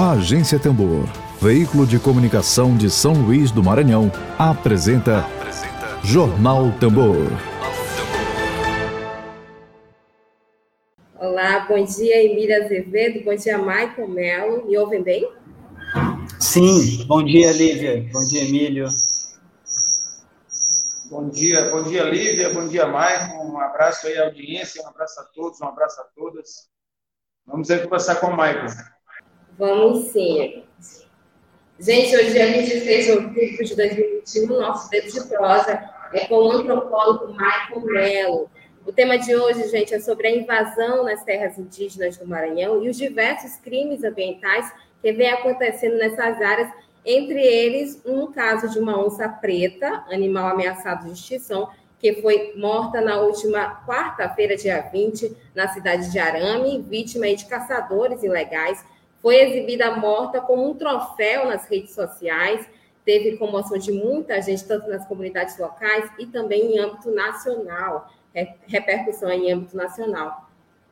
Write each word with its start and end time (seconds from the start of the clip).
A 0.00 0.12
Agência 0.12 0.60
Tambor, 0.60 1.08
veículo 1.42 1.84
de 1.84 1.98
comunicação 1.98 2.76
de 2.76 2.88
São 2.88 3.14
Luís 3.14 3.50
do 3.50 3.64
Maranhão, 3.64 4.12
apresenta, 4.38 5.26
apresenta 5.26 5.98
Jornal 6.04 6.70
Tambor. 6.78 7.26
Olá, 11.18 11.66
bom 11.66 11.84
dia, 11.84 12.24
Emília 12.24 12.64
Azevedo, 12.64 13.24
bom 13.24 13.34
dia, 13.34 13.58
Michael 13.58 14.06
Melo. 14.06 14.66
Me 14.68 14.78
ouvem 14.78 15.02
bem? 15.02 15.28
Sim, 16.38 17.04
bom 17.08 17.24
dia, 17.24 17.50
Lívia, 17.50 18.08
bom 18.12 18.24
dia, 18.24 18.44
Emílio. 18.44 18.86
Bom 21.10 21.28
dia, 21.28 21.70
bom 21.70 21.82
dia, 21.82 22.04
Lívia, 22.04 22.54
bom 22.54 22.68
dia, 22.68 22.86
Michael. 22.86 23.40
Um 23.40 23.58
abraço 23.58 24.06
aí 24.06 24.16
à 24.16 24.26
audiência, 24.26 24.80
um 24.80 24.86
abraço 24.86 25.18
a 25.18 25.24
todos, 25.24 25.60
um 25.60 25.66
abraço 25.66 26.00
a 26.00 26.04
todas. 26.14 26.68
Vamos 27.44 27.68
aí 27.68 27.82
conversar 27.82 28.14
com 28.20 28.28
o 28.28 28.36
Michael. 28.36 28.97
Vamos 29.58 30.12
sim. 30.12 30.62
Gente, 31.80 32.16
hoje 32.16 32.38
é 32.38 32.46
26 32.62 33.04
de 33.04 33.10
outubro 33.10 33.64
de 33.64 33.74
2021, 33.74 34.46
nosso 34.46 34.88
dedo 34.88 35.12
de 35.12 35.28
prosa 35.28 35.82
é 36.12 36.26
com 36.26 36.36
o 36.36 36.52
antropólogo 36.52 37.32
Michael 37.32 37.80
Mello. 37.86 38.50
O 38.86 38.92
tema 38.92 39.18
de 39.18 39.34
hoje, 39.34 39.68
gente, 39.68 39.92
é 39.92 39.98
sobre 39.98 40.28
a 40.28 40.30
invasão 40.30 41.02
nas 41.02 41.24
terras 41.24 41.58
indígenas 41.58 42.16
do 42.16 42.26
Maranhão 42.26 42.84
e 42.84 42.88
os 42.88 42.96
diversos 42.96 43.56
crimes 43.56 44.04
ambientais 44.04 44.72
que 45.02 45.12
vem 45.12 45.28
acontecendo 45.28 45.96
nessas 45.96 46.40
áreas, 46.40 46.70
entre 47.04 47.44
eles 47.44 48.00
um 48.06 48.30
caso 48.30 48.68
de 48.68 48.78
uma 48.78 49.04
onça 49.04 49.28
preta, 49.28 50.04
animal 50.08 50.50
ameaçado 50.50 51.06
de 51.06 51.14
extinção, 51.14 51.68
que 51.98 52.22
foi 52.22 52.52
morta 52.56 53.00
na 53.00 53.20
última 53.20 53.84
quarta-feira, 53.84 54.56
dia 54.56 54.88
20, 54.92 55.36
na 55.52 55.66
cidade 55.66 56.12
de 56.12 56.18
Arame, 56.20 56.80
vítima 56.80 57.26
de 57.34 57.44
caçadores 57.46 58.22
ilegais 58.22 58.84
foi 59.20 59.36
exibida 59.36 59.90
morta 59.92 60.40
como 60.40 60.68
um 60.68 60.74
troféu 60.74 61.46
nas 61.46 61.66
redes 61.66 61.94
sociais, 61.94 62.68
teve 63.04 63.36
comoção 63.36 63.78
de 63.78 63.90
muita 63.90 64.40
gente, 64.40 64.66
tanto 64.66 64.88
nas 64.88 65.06
comunidades 65.06 65.58
locais 65.58 66.10
e 66.18 66.26
também 66.26 66.74
em 66.74 66.78
âmbito 66.78 67.10
nacional, 67.10 68.12
repercussão 68.66 69.30
em 69.30 69.50
âmbito 69.50 69.76
nacional. 69.76 70.48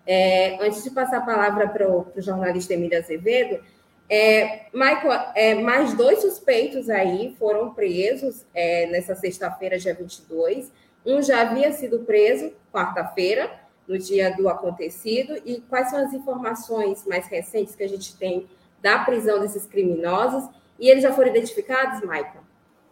É, 0.07 0.57
antes 0.65 0.83
de 0.83 0.91
passar 0.91 1.19
a 1.19 1.27
palavra 1.27 1.69
para 1.69 1.91
o 1.91 2.07
jornalista 2.17 2.75
Emílio 2.75 2.99
Azevedo, 2.99 3.63
é, 4.09 4.67
Michael, 4.73 5.33
é, 5.35 5.55
mais 5.57 5.95
dois 5.95 6.21
suspeitos 6.21 6.89
aí 6.89 7.35
foram 7.39 7.75
presos 7.75 8.47
é, 8.55 8.87
nessa 8.87 9.15
sexta-feira, 9.17 9.79
dia 9.79 9.95
22. 9.95 10.73
Um 11.05 11.21
já 11.21 11.43
havia 11.43 11.73
sido 11.73 12.01
preso 12.01 12.53
quarta-feira, 12.73 13.51
no 13.87 13.99
dia 13.99 14.35
do 14.37 14.49
acontecido 14.49 15.35
e 15.45 15.61
quais 15.69 15.91
são 15.91 16.05
as 16.05 16.13
informações 16.13 17.05
mais 17.07 17.27
recentes 17.27 17.75
que 17.75 17.83
a 17.83 17.89
gente 17.89 18.17
tem 18.17 18.47
da 18.83 18.99
prisão 19.01 19.41
desses 19.41 19.65
criminosos 19.65 20.49
e 20.79 20.89
eles 20.89 21.03
já 21.03 21.13
foram 21.13 21.31
identificados, 21.31 22.01
Michael? 22.01 22.45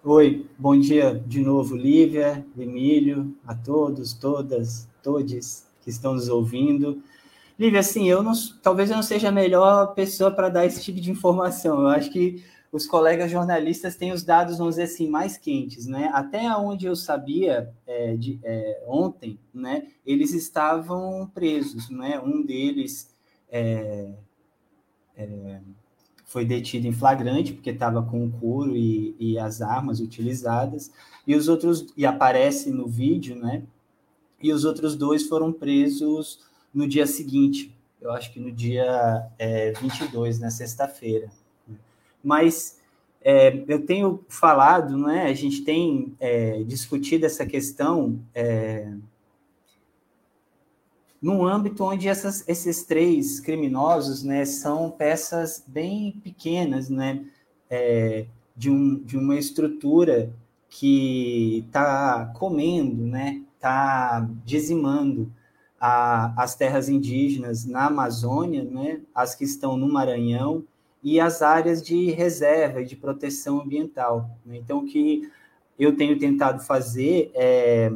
Oi, 0.03 0.47
bom 0.59 0.79
dia 0.79 1.23
de 1.27 1.41
novo, 1.41 1.77
Lívia, 1.77 2.45
Emílio, 2.59 3.35
a 3.47 3.55
todos, 3.55 4.13
todas, 4.13 4.89
todes 5.03 5.67
que 5.83 5.91
estão 5.91 6.15
nos 6.15 6.29
ouvindo. 6.29 7.03
Lívia, 7.59 7.81
assim, 7.81 8.09
eu 8.09 8.23
não, 8.23 8.33
talvez 8.63 8.91
eu 8.91 8.97
não 8.97 9.03
seja 9.03 9.29
a 9.29 9.33
melhor 9.33 9.95
pessoa 9.95 10.31
para 10.31 10.49
dar 10.49 10.67
esse 10.67 10.83
tipo 10.83 11.01
de 11.01 11.11
informação. 11.11 11.81
Eu 11.81 11.89
acho 11.89 12.11
que 12.11 12.45
os 12.75 12.89
colegas 12.89 13.31
jornalistas 13.31 13.95
têm 13.95 14.11
os 14.11 14.25
dados, 14.25 14.59
vamos 14.59 14.75
dizer 14.75 14.93
assim, 14.93 15.09
mais 15.09 15.39
quentes, 15.39 15.87
né? 15.87 16.11
Até 16.13 16.53
onde 16.57 16.87
eu 16.87 16.97
sabia 16.97 17.73
é, 17.87 18.17
de, 18.17 18.41
é, 18.43 18.83
ontem, 18.89 19.39
né? 19.55 19.87
Eles 20.05 20.35
estavam 20.35 21.31
presos, 21.33 21.89
né? 21.89 22.19
Um 22.19 22.45
deles 22.45 23.15
é, 23.49 24.11
é 25.17 25.61
foi 26.25 26.45
detido 26.45 26.89
em 26.89 26.93
flagrante 26.93 27.53
porque 27.53 27.71
estava 27.71 28.03
com 28.03 28.27
o 28.27 28.33
couro 28.33 28.77
e, 28.77 29.15
e, 29.21 29.39
as 29.39 29.63
armas 29.63 30.01
utilizadas 30.01 30.91
e 31.25 31.37
os 31.37 31.47
outros 31.47 31.87
e 31.97 32.05
aparece 32.05 32.73
no 32.73 32.89
vídeo, 32.89 33.37
né? 33.37 33.63
E 34.43 34.53
os 34.53 34.65
outros 34.65 34.97
dois 34.97 35.29
foram 35.29 35.53
presos 35.53 36.41
no 36.75 36.89
dia 36.89 37.07
seguinte. 37.07 37.73
Eu 38.01 38.11
acho 38.11 38.33
que 38.33 38.41
no 38.41 38.51
dia 38.51 39.31
é, 39.39 39.71
22, 39.75 40.41
na 40.41 40.51
sexta-feira 40.51 41.31
mas 42.25 42.79
é, 43.23 43.65
eu 43.69 43.85
tenho 43.87 44.25
falado, 44.29 44.99
né, 44.99 45.25
a 45.25 45.35
gente 45.35 45.63
tem 45.63 46.15
é, 46.21 46.63
discutido 46.65 47.25
essa 47.25 47.47
questão 47.47 48.21
é, 48.35 48.93
num 51.25 51.47
âmbito 51.47 51.83
onde 51.83 52.07
essas, 52.07 52.47
esses 52.47 52.83
três 52.85 53.41
criminosos 53.41 54.23
né, 54.23 54.45
são 54.45 54.91
peças 54.91 55.65
bem 55.67 56.13
pequenas 56.23 56.91
né, 56.91 57.25
é, 57.71 58.27
de, 58.55 58.69
um, 58.69 59.03
de 59.03 59.17
uma 59.17 59.37
estrutura 59.37 60.31
que 60.69 61.65
está 61.67 62.27
comendo, 62.35 63.07
né, 63.07 63.43
está 63.57 64.29
dizimando 64.45 65.33
a, 65.81 66.43
as 66.43 66.55
terras 66.55 66.91
indígenas 66.91 67.65
na 67.65 67.87
Amazônia, 67.87 68.63
né, 68.63 69.01
as 69.15 69.35
que 69.35 69.45
estão 69.45 69.79
no 69.79 69.91
Maranhão, 69.91 70.63
e 71.05 71.21
as 71.21 71.43
áreas 71.43 71.83
de 71.83 72.11
reserva 72.11 72.81
e 72.81 72.87
de 72.87 72.97
proteção 72.97 73.61
ambiental. 73.61 74.31
Né? 74.45 74.57
Então, 74.57 74.79
o 74.79 74.87
que 74.87 75.31
eu 75.79 75.95
tenho 75.97 76.19
tentado 76.19 76.63
fazer 76.63 77.31
é 77.35 77.93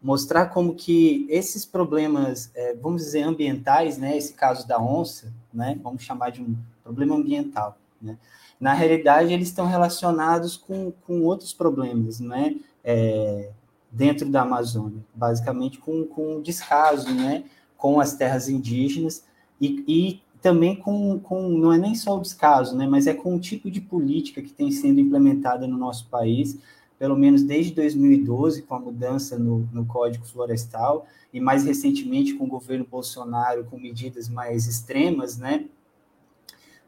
mostrar 0.00 0.46
como 0.46 0.74
que 0.74 1.26
esses 1.28 1.66
problemas, 1.66 2.50
é, 2.54 2.74
vamos 2.74 3.02
dizer, 3.02 3.22
ambientais, 3.22 3.98
né, 3.98 4.16
esse 4.16 4.32
caso 4.32 4.66
da 4.66 4.80
onça, 4.80 5.32
né, 5.52 5.78
vamos 5.82 6.04
chamar 6.04 6.30
de 6.30 6.40
um 6.40 6.56
problema 6.84 7.16
ambiental, 7.16 7.76
né, 8.00 8.16
na 8.60 8.72
realidade 8.72 9.32
eles 9.32 9.48
estão 9.48 9.66
relacionados 9.66 10.56
com, 10.56 10.92
com 11.04 11.22
outros 11.22 11.52
problemas, 11.52 12.20
né, 12.20 12.56
é, 12.84 13.50
dentro 13.90 14.28
da 14.30 14.42
Amazônia, 14.42 15.04
basicamente 15.12 15.78
com, 15.78 16.04
com 16.04 16.40
descaso, 16.40 17.12
né, 17.12 17.42
com 17.76 17.98
as 18.00 18.14
terras 18.14 18.48
indígenas 18.48 19.24
e, 19.60 19.84
e 19.88 20.22
também 20.48 20.76
com, 20.76 21.18
com, 21.18 21.46
não 21.46 21.70
é 21.74 21.76
nem 21.76 21.94
só 21.94 22.16
o 22.16 22.22
descaso, 22.22 22.74
né, 22.74 22.86
mas 22.86 23.06
é 23.06 23.12
com 23.12 23.36
o 23.36 23.38
tipo 23.38 23.70
de 23.70 23.82
política 23.82 24.40
que 24.40 24.50
tem 24.50 24.70
sendo 24.70 24.98
implementada 24.98 25.66
no 25.66 25.76
nosso 25.76 26.08
país, 26.08 26.58
pelo 26.98 27.14
menos 27.14 27.42
desde 27.42 27.74
2012, 27.74 28.62
com 28.62 28.74
a 28.74 28.80
mudança 28.80 29.38
no, 29.38 29.68
no 29.70 29.84
Código 29.84 30.24
Florestal, 30.24 31.06
e 31.34 31.38
mais 31.38 31.66
recentemente 31.66 32.32
com 32.32 32.44
o 32.44 32.48
governo 32.48 32.86
Bolsonaro, 32.90 33.66
com 33.66 33.78
medidas 33.78 34.26
mais 34.26 34.66
extremas, 34.66 35.36
né, 35.36 35.66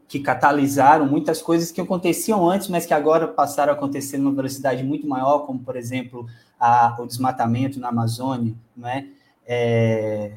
que 0.09 0.21
catalisaram 0.21 1.07
muitas 1.07 1.43
coisas 1.43 1.71
que 1.71 1.83
aconteciam 1.83 2.49
antes, 2.49 2.69
mas 2.69 2.87
que 2.87 2.95
agora 2.95 3.29
passaram 3.29 3.75
a 3.75 3.77
acontecer 3.77 4.17
numa 4.17 4.33
velocidade 4.33 4.83
muito 4.83 5.07
maior, 5.07 5.41
como, 5.41 5.59
por 5.59 5.77
exemplo, 5.77 6.27
a, 6.59 6.97
o 6.99 7.07
desmatamento 7.07 7.79
na 7.79 7.89
Amazônia, 7.89 8.55
né, 8.75 9.09
é, 9.47 10.33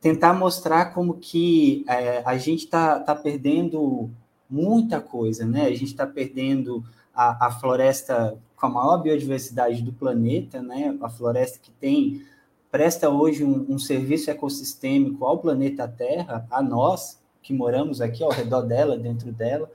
tentar 0.00 0.32
mostrar 0.32 0.94
como 0.94 1.14
que 1.14 1.84
é, 1.88 2.22
a 2.24 2.36
gente 2.38 2.64
está 2.64 2.98
tá 2.98 3.14
perdendo 3.14 4.10
muita 4.48 5.00
coisa, 5.00 5.44
né? 5.44 5.66
A 5.66 5.70
gente 5.70 5.84
está 5.84 6.06
perdendo 6.06 6.82
a, 7.14 7.46
a, 7.46 7.50
floresta 7.52 8.36
com 8.56 8.66
a 8.66 8.70
maior 8.70 8.98
biodiversidade 8.98 9.82
do 9.82 9.92
planeta, 9.92 10.62
né? 10.62 10.96
A 11.00 11.08
floresta 11.08 11.58
que 11.62 11.70
tem 11.72 12.22
presta 12.70 13.10
hoje 13.10 13.44
um, 13.44 13.66
um 13.68 13.78
serviço 13.78 14.30
ecossistêmico 14.30 15.24
ao 15.24 15.38
planeta 15.38 15.86
Terra, 15.88 16.46
a 16.50 16.62
nós 16.62 17.20
que 17.42 17.52
moramos 17.52 18.00
aqui 18.00 18.22
ao 18.22 18.30
redor 18.30 18.62
dela, 18.62 18.96
dentro 18.96 19.32
dela, 19.32 19.70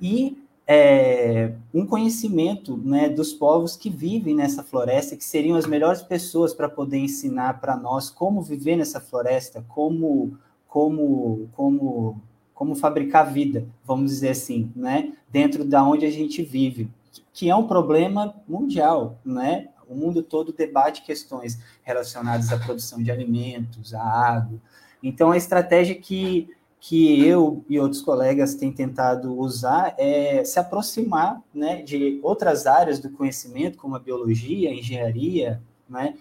e 0.00 0.41
é, 0.74 1.52
um 1.74 1.84
conhecimento 1.84 2.78
né, 2.78 3.10
dos 3.10 3.34
povos 3.34 3.76
que 3.76 3.90
vivem 3.90 4.34
nessa 4.34 4.62
floresta, 4.62 5.14
que 5.14 5.24
seriam 5.24 5.54
as 5.54 5.66
melhores 5.66 6.00
pessoas 6.00 6.54
para 6.54 6.66
poder 6.66 6.96
ensinar 6.96 7.60
para 7.60 7.76
nós 7.76 8.08
como 8.08 8.40
viver 8.40 8.76
nessa 8.76 8.98
floresta, 8.98 9.62
como, 9.68 10.38
como, 10.66 11.46
como, 11.52 12.22
como 12.54 12.74
fabricar 12.74 13.30
vida, 13.30 13.66
vamos 13.84 14.12
dizer 14.12 14.30
assim, 14.30 14.72
né, 14.74 15.12
dentro 15.30 15.62
da 15.62 15.84
onde 15.84 16.06
a 16.06 16.10
gente 16.10 16.42
vive, 16.42 16.90
que 17.34 17.50
é 17.50 17.54
um 17.54 17.66
problema 17.66 18.34
mundial, 18.48 19.18
né? 19.22 19.68
O 19.86 19.94
mundo 19.94 20.22
todo 20.22 20.54
debate 20.54 21.02
questões 21.02 21.58
relacionadas 21.82 22.50
à 22.50 22.56
produção 22.56 23.02
de 23.02 23.10
alimentos, 23.10 23.92
à 23.92 24.02
água. 24.02 24.58
Então, 25.02 25.32
a 25.32 25.36
estratégia 25.36 25.94
que 25.94 26.48
que 26.84 27.24
eu 27.24 27.64
e 27.68 27.78
outros 27.78 28.02
colegas 28.02 28.56
têm 28.56 28.72
tentado 28.72 29.38
usar 29.38 29.94
é 29.96 30.42
se 30.42 30.58
aproximar 30.58 31.40
né, 31.54 31.80
de 31.80 32.18
outras 32.24 32.66
áreas 32.66 32.98
do 32.98 33.08
conhecimento, 33.08 33.78
como 33.78 33.94
a 33.94 34.00
biologia, 34.00 34.68
a 34.68 34.74
engenharia, 34.74 35.62
né, 35.88 36.16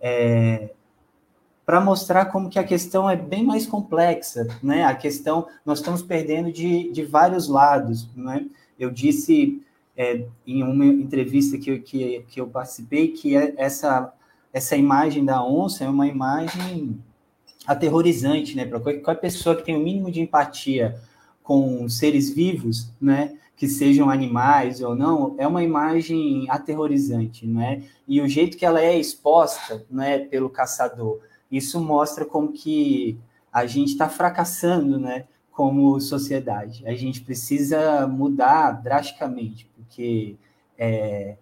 é, 0.00 0.70
para 1.66 1.80
mostrar 1.80 2.26
como 2.26 2.48
que 2.48 2.60
a 2.60 2.64
questão 2.64 3.10
é 3.10 3.16
bem 3.16 3.42
mais 3.42 3.66
complexa, 3.66 4.46
né? 4.62 4.84
A 4.84 4.94
questão, 4.94 5.48
nós 5.64 5.78
estamos 5.78 6.02
perdendo 6.02 6.52
de, 6.52 6.92
de 6.92 7.02
vários 7.02 7.48
lados, 7.48 8.06
né? 8.14 8.46
Eu 8.78 8.90
disse 8.90 9.62
é, 9.96 10.26
em 10.46 10.62
uma 10.62 10.84
entrevista 10.84 11.58
que, 11.58 11.78
que, 11.78 12.24
que 12.28 12.40
eu 12.40 12.46
participei 12.46 13.08
que 13.08 13.34
é 13.34 13.54
essa, 13.56 14.12
essa 14.52 14.76
imagem 14.76 15.24
da 15.24 15.42
onça 15.42 15.84
é 15.84 15.88
uma 15.88 16.06
imagem 16.06 17.02
aterrorizante, 17.66 18.56
né? 18.56 18.64
Para 18.64 18.80
qualquer 18.80 19.20
pessoa 19.20 19.56
que 19.56 19.62
tem 19.62 19.76
o 19.76 19.80
mínimo 19.80 20.10
de 20.10 20.20
empatia 20.20 21.00
com 21.42 21.88
seres 21.88 22.30
vivos, 22.30 22.90
né? 23.00 23.36
Que 23.56 23.68
sejam 23.68 24.10
animais 24.10 24.80
ou 24.80 24.94
não, 24.94 25.34
é 25.38 25.46
uma 25.46 25.62
imagem 25.62 26.46
aterrorizante, 26.50 27.46
né? 27.46 27.82
E 28.06 28.20
o 28.20 28.28
jeito 28.28 28.56
que 28.56 28.66
ela 28.66 28.80
é 28.80 28.98
exposta, 28.98 29.84
né, 29.90 30.18
pelo 30.18 30.50
caçador, 30.50 31.20
isso 31.50 31.80
mostra 31.80 32.24
como 32.24 32.52
que 32.52 33.18
a 33.52 33.66
gente 33.66 33.92
está 33.92 34.08
fracassando, 34.08 34.98
né? 34.98 35.24
Como 35.52 36.00
sociedade. 36.00 36.84
A 36.86 36.94
gente 36.94 37.20
precisa 37.20 38.06
mudar 38.08 38.72
drasticamente, 38.82 39.70
porque 39.76 40.34
é, 40.76 41.36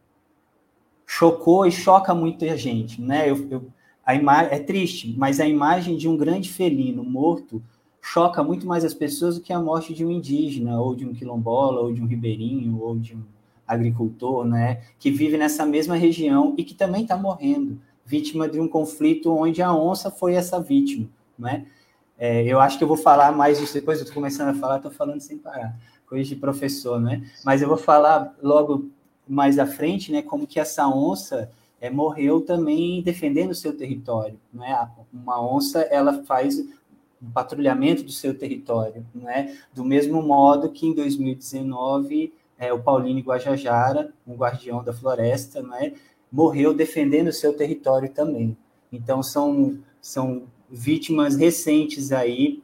chocou 1.06 1.66
e 1.66 1.72
choca 1.72 2.14
muita 2.14 2.56
gente, 2.56 3.00
né? 3.00 3.30
Eu, 3.30 3.48
eu, 3.50 3.66
a 4.04 4.14
é 4.14 4.58
triste, 4.58 5.14
mas 5.16 5.40
a 5.40 5.46
imagem 5.46 5.96
de 5.96 6.08
um 6.08 6.16
grande 6.16 6.48
felino 6.48 7.04
morto 7.04 7.62
choca 8.00 8.42
muito 8.42 8.66
mais 8.66 8.84
as 8.84 8.92
pessoas 8.92 9.36
do 9.36 9.40
que 9.40 9.52
a 9.52 9.60
morte 9.60 9.94
de 9.94 10.04
um 10.04 10.10
indígena, 10.10 10.80
ou 10.80 10.94
de 10.94 11.06
um 11.06 11.14
quilombola, 11.14 11.80
ou 11.80 11.92
de 11.92 12.02
um 12.02 12.06
ribeirinho, 12.06 12.80
ou 12.80 12.98
de 12.98 13.14
um 13.14 13.22
agricultor, 13.66 14.44
né? 14.44 14.82
Que 14.98 15.10
vive 15.10 15.36
nessa 15.36 15.64
mesma 15.64 15.94
região 15.94 16.54
e 16.58 16.64
que 16.64 16.74
também 16.74 17.02
está 17.02 17.16
morrendo, 17.16 17.80
vítima 18.04 18.48
de 18.48 18.60
um 18.60 18.66
conflito 18.66 19.32
onde 19.32 19.62
a 19.62 19.72
onça 19.72 20.10
foi 20.10 20.34
essa 20.34 20.60
vítima, 20.60 21.08
né? 21.38 21.66
É, 22.18 22.44
eu 22.44 22.60
acho 22.60 22.76
que 22.76 22.84
eu 22.84 22.88
vou 22.88 22.96
falar 22.96 23.32
mais 23.32 23.58
disso 23.58 23.74
depois, 23.74 23.98
eu 23.98 24.04
estou 24.04 24.14
começando 24.14 24.48
a 24.48 24.54
falar, 24.54 24.76
estou 24.76 24.90
falando 24.90 25.20
sem 25.20 25.38
parar, 25.38 25.76
coisa 26.06 26.28
de 26.28 26.36
professor, 26.36 27.00
né? 27.00 27.22
Mas 27.44 27.62
eu 27.62 27.68
vou 27.68 27.76
falar 27.76 28.34
logo 28.42 28.90
mais 29.28 29.58
à 29.58 29.66
frente, 29.66 30.12
né, 30.12 30.22
como 30.22 30.46
que 30.46 30.60
essa 30.60 30.86
onça 30.86 31.50
é, 31.82 31.90
morreu 31.90 32.40
também 32.40 33.02
defendendo 33.02 33.50
o 33.50 33.56
seu 33.56 33.76
território, 33.76 34.38
né? 34.54 34.88
Uma 35.12 35.44
onça, 35.44 35.80
ela 35.80 36.22
faz 36.22 36.60
um 37.20 37.28
patrulhamento 37.34 38.04
do 38.04 38.12
seu 38.12 38.38
território, 38.38 39.04
né? 39.12 39.58
Do 39.74 39.84
mesmo 39.84 40.22
modo 40.22 40.70
que 40.70 40.86
em 40.86 40.94
2019 40.94 42.32
é, 42.56 42.72
o 42.72 42.78
Paulino 42.78 43.18
Guajajara, 43.18 44.12
um 44.24 44.36
guardião 44.36 44.84
da 44.84 44.92
floresta, 44.92 45.60
né, 45.60 45.94
morreu 46.30 46.72
defendendo 46.72 47.26
o 47.28 47.32
seu 47.32 47.52
território 47.52 48.08
também. 48.08 48.56
Então 48.92 49.20
são 49.20 49.76
são 50.00 50.44
vítimas 50.70 51.34
recentes 51.34 52.12
aí 52.12 52.62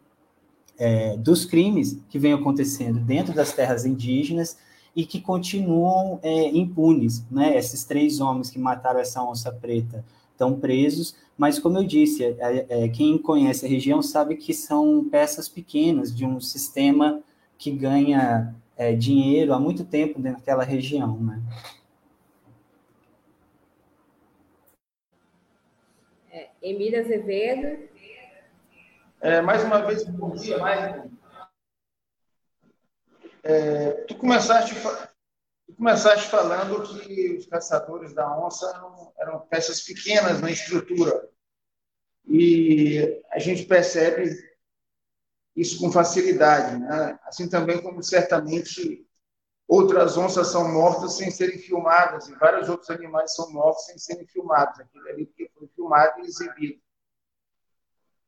é, 0.79 1.17
dos 1.17 1.45
crimes 1.45 1.99
que 2.09 2.21
vêm 2.21 2.35
acontecendo 2.35 3.01
dentro 3.01 3.35
das 3.35 3.53
terras 3.53 3.85
indígenas 3.85 4.57
e 4.99 5.07
que 5.07 5.21
continuam 5.21 6.19
é, 6.25 6.49
impunes, 6.49 7.25
né? 7.31 7.57
Esses 7.57 7.85
três 7.85 8.21
homens 8.21 8.51
que 8.51 8.59
mataram 8.59 8.99
essa 8.99 9.23
onça 9.23 9.53
preta 9.53 10.05
estão 10.33 10.59
presos, 10.59 11.15
mas 11.37 11.57
como 11.57 11.79
eu 11.79 11.85
disse, 11.85 12.25
é, 12.25 12.67
é, 12.69 12.89
quem 12.89 13.17
conhece 13.17 13.65
a 13.65 13.69
região 13.69 14.03
sabe 14.03 14.35
que 14.35 14.53
são 14.53 15.09
peças 15.09 15.49
pequenas 15.49 16.13
de 16.13 16.27
um 16.27 16.41
sistema 16.41 17.23
que 17.57 17.71
ganha 17.71 18.53
é, 18.77 18.93
dinheiro 18.93 19.55
há 19.55 19.61
muito 19.61 19.85
tempo 19.85 20.21
dentro 20.21 20.41
daquela 20.41 20.65
região, 20.65 21.17
né? 21.21 21.41
É, 26.33 26.49
Emília 26.61 27.03
Azevedo. 27.03 27.89
É, 29.21 29.41
mais 29.41 29.63
uma 29.63 29.79
vez, 29.79 30.03
bom 30.03 30.35
dia, 30.35 30.59
mais 30.59 31.09
é, 33.43 33.91
tu, 34.07 34.17
começaste, 34.17 34.75
tu 35.67 35.75
começaste 35.77 36.29
falando 36.29 36.83
que 36.83 37.37
os 37.37 37.47
caçadores 37.47 38.15
da 38.15 38.39
onça 38.39 38.67
eram, 38.75 39.13
eram 39.19 39.41
peças 39.41 39.81
pequenas 39.81 40.41
na 40.41 40.51
estrutura. 40.51 41.29
E 42.27 43.23
a 43.31 43.39
gente 43.39 43.65
percebe 43.65 44.37
isso 45.57 45.79
com 45.79 45.91
facilidade. 45.91 46.79
Né? 46.79 47.19
Assim 47.25 47.49
também 47.49 47.81
como 47.83 48.03
certamente 48.03 49.07
outras 49.67 50.17
onças 50.17 50.49
são 50.49 50.73
mortas 50.73 51.17
sem 51.17 51.31
serem 51.31 51.59
filmadas 51.59 52.29
e 52.29 52.35
vários 52.37 52.69
outros 52.69 52.91
animais 52.91 53.35
são 53.35 53.53
mortos 53.53 53.87
sem 53.87 53.99
serem 53.99 54.27
filmados. 54.27 54.79
Aquilo 54.79 55.09
ali 55.09 55.27
porque 55.27 55.51
foi 55.55 55.69
filmado 55.69 56.21
e 56.21 56.27
exibido 56.27 56.81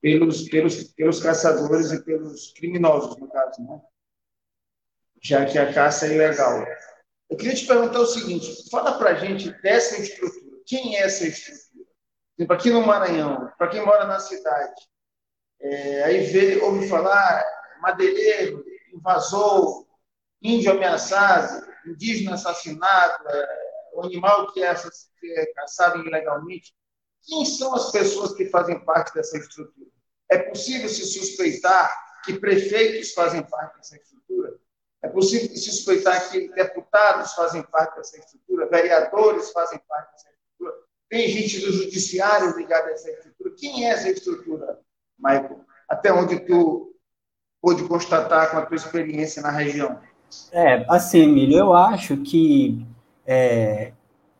pelos, 0.00 0.48
pelos, 0.48 0.84
pelos 0.84 1.20
caçadores 1.20 1.92
e 1.92 2.02
pelos 2.02 2.52
criminosos, 2.52 3.16
no 3.16 3.28
caso. 3.28 3.62
Né? 3.62 3.80
Já 5.20 5.44
que 5.44 5.58
a 5.58 5.72
caça 5.72 6.06
é 6.06 6.14
ilegal. 6.14 6.64
Eu 7.28 7.36
queria 7.36 7.54
te 7.54 7.66
perguntar 7.66 8.00
o 8.00 8.06
seguinte: 8.06 8.68
fala 8.70 8.98
para 8.98 9.10
a 9.10 9.14
gente 9.14 9.50
dessa 9.62 10.00
estrutura. 10.00 10.56
Quem 10.66 10.96
é 10.96 11.02
essa 11.02 11.26
estrutura? 11.26 11.86
Exemplo, 12.38 12.56
aqui 12.56 12.70
no 12.70 12.86
Maranhão, 12.86 13.52
para 13.58 13.68
quem 13.68 13.84
mora 13.84 14.06
na 14.06 14.18
cidade, 14.18 14.80
é, 15.60 16.04
aí 16.04 16.20
vê, 16.24 16.58
ouve 16.62 16.88
falar 16.88 17.44
madeireiro, 17.82 18.64
invasor, 18.94 19.86
índio 20.40 20.72
ameaçado, 20.72 21.66
indígena 21.86 22.34
assassinado, 22.34 23.28
é, 23.28 23.48
o 23.94 24.02
animal 24.04 24.50
que 24.52 24.62
é, 24.62 24.74
que 24.74 25.32
é 25.32 25.46
caçado 25.52 25.98
ilegalmente. 26.00 26.74
Quem 27.22 27.44
são 27.44 27.74
as 27.74 27.90
pessoas 27.90 28.32
que 28.34 28.46
fazem 28.46 28.82
parte 28.84 29.12
dessa 29.12 29.36
estrutura? 29.36 29.90
É 30.30 30.38
possível 30.38 30.88
se 30.88 31.04
suspeitar 31.04 31.94
que 32.24 32.38
prefeitos 32.38 33.12
fazem 33.12 33.42
parte 33.42 33.76
dessa 33.76 33.96
estrutura? 33.96 34.58
É 35.02 35.08
possível 35.08 35.56
suspeitar 35.56 36.30
que 36.30 36.48
deputados 36.48 37.32
fazem 37.32 37.62
parte 37.62 37.96
dessa 37.96 38.18
estrutura, 38.18 38.68
vereadores 38.68 39.50
fazem 39.50 39.80
parte 39.88 40.12
dessa 40.12 40.28
estrutura, 40.28 40.74
tem 41.08 41.28
gente 41.28 41.60
do 41.60 41.72
judiciário 41.72 42.56
ligada 42.56 42.88
a 42.88 42.92
essa 42.92 43.10
estrutura. 43.10 43.54
Quem 43.56 43.86
é 43.86 43.90
essa 43.90 44.10
estrutura, 44.10 44.78
Michael? 45.18 45.60
Até 45.88 46.12
onde 46.12 46.38
tu 46.40 46.94
pôde 47.60 47.82
constatar 47.84 48.50
com 48.50 48.58
a 48.58 48.66
tua 48.66 48.76
experiência 48.76 49.42
na 49.42 49.50
região? 49.50 49.98
É, 50.52 50.84
assim, 50.88 51.22
Emílio, 51.22 51.58
eu 51.58 51.72
acho 51.72 52.18
que 52.18 52.86
é, 53.26 53.92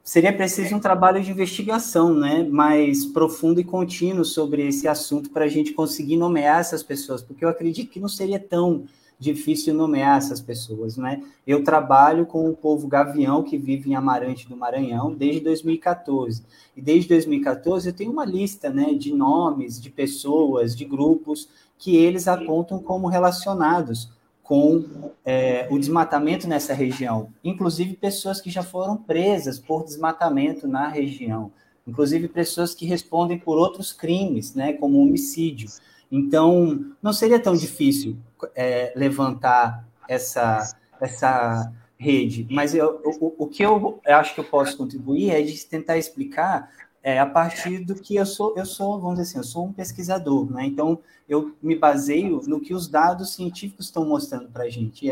seria 0.03 0.33
preciso 0.33 0.77
um 0.77 0.81
trabalho 0.81 1.23
de 1.23 1.31
investigação, 1.31 2.15
né, 2.15 2.45
mais 2.45 3.05
profundo 3.07 3.61
e 3.61 3.65
contínuo 3.65 4.25
sobre 4.25 4.67
esse 4.69 4.87
assunto 4.87 5.31
para 5.31 5.45
a 5.45 5.49
gente 5.49 5.73
conseguir 5.73 6.17
nomear 6.17 6.61
essas 6.61 6.83
pessoas, 6.83 7.23
porque 7.23 7.45
eu 7.45 7.49
acredito 7.49 7.91
que 7.91 8.01
não 8.01 8.09
seria 8.09 8.39
tão 8.39 8.87
difícil 9.21 9.75
nomear 9.75 10.17
essas 10.17 10.41
pessoas, 10.41 10.97
né? 10.97 11.23
Eu 11.47 11.63
trabalho 11.63 12.25
com 12.25 12.49
o 12.49 12.57
povo 12.57 12.89
gavião 12.89 13.43
que 13.43 13.59
vive 13.59 13.91
em 13.91 13.95
Amarante 13.95 14.49
do 14.49 14.57
Maranhão 14.57 15.15
desde 15.15 15.43
2014. 15.43 16.43
E 16.75 16.81
desde 16.81 17.11
2014 17.11 17.89
eu 17.89 17.93
tenho 17.93 18.11
uma 18.11 18.25
lista, 18.25 18.71
né, 18.71 18.95
de 18.95 19.13
nomes, 19.13 19.79
de 19.79 19.91
pessoas, 19.91 20.75
de 20.75 20.87
grupos 20.87 21.49
que 21.79 21.97
eles 21.97 22.27
apontam 22.27 22.79
como 22.79 23.09
relacionados 23.09 24.11
com 24.43 24.85
é, 25.25 25.69
o 25.71 25.79
desmatamento 25.79 26.49
nessa 26.49 26.73
região. 26.73 27.29
Inclusive 27.45 27.95
pessoas 27.97 28.41
que 28.41 28.51
já 28.51 28.63
foram 28.63 28.97
presas 28.97 29.59
por 29.59 29.85
desmatamento 29.85 30.67
na 30.67 30.89
região. 30.89 31.53
Inclusive 31.87 32.27
pessoas 32.27 32.75
que 32.75 32.87
respondem 32.87 33.39
por 33.39 33.59
outros 33.59 33.93
crimes, 33.93 34.55
né, 34.55 34.73
como 34.73 35.01
homicídio. 35.01 35.69
Então, 36.11 36.93
não 37.03 37.13
seria 37.13 37.39
tão 37.39 37.55
difícil 37.55 38.17
é, 38.55 38.93
levantar 38.97 39.87
essa, 40.09 40.77
essa 41.01 41.73
rede, 41.99 42.47
mas 42.51 42.75
eu, 42.75 43.01
o, 43.05 43.45
o 43.45 43.47
que 43.47 43.63
eu 43.63 44.01
acho 44.07 44.35
que 44.35 44.41
eu 44.41 44.45
posso 44.45 44.77
contribuir 44.77 45.31
é 45.31 45.43
de 45.43 45.67
tentar 45.67 45.99
explicar 45.99 46.71
é, 47.03 47.19
a 47.19 47.27
partir 47.27 47.79
do 47.79 47.95
que 47.95 48.17
eu 48.17 48.27
sou, 48.27 48.55
eu 48.57 48.67
sou, 48.67 49.01
vamos 49.01 49.19
dizer 49.19 49.31
assim, 49.31 49.39
eu 49.39 49.45
sou 49.45 49.67
um 49.67 49.73
pesquisador, 49.73 50.51
né? 50.51 50.67
Então, 50.67 50.99
eu 51.29 51.55
me 51.63 51.75
baseio 51.75 52.43
no 52.47 52.61
que 52.61 52.75
os 52.75 52.89
dados 52.89 53.35
científicos 53.35 53.87
estão 53.87 54.05
mostrando 54.05 54.49
para 54.51 54.65
a 54.65 54.69
gente. 54.69 55.07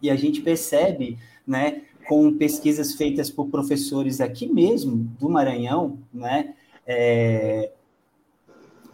E 0.00 0.10
a 0.10 0.14
gente, 0.14 0.40
percebe, 0.40 1.18
né, 1.46 1.82
com 2.06 2.36
pesquisas 2.36 2.94
feitas 2.94 3.28
por 3.28 3.48
professores 3.48 4.20
aqui 4.20 4.46
mesmo, 4.46 4.96
do 5.18 5.28
Maranhão, 5.28 5.98
né, 6.12 6.54
é, 6.86 7.72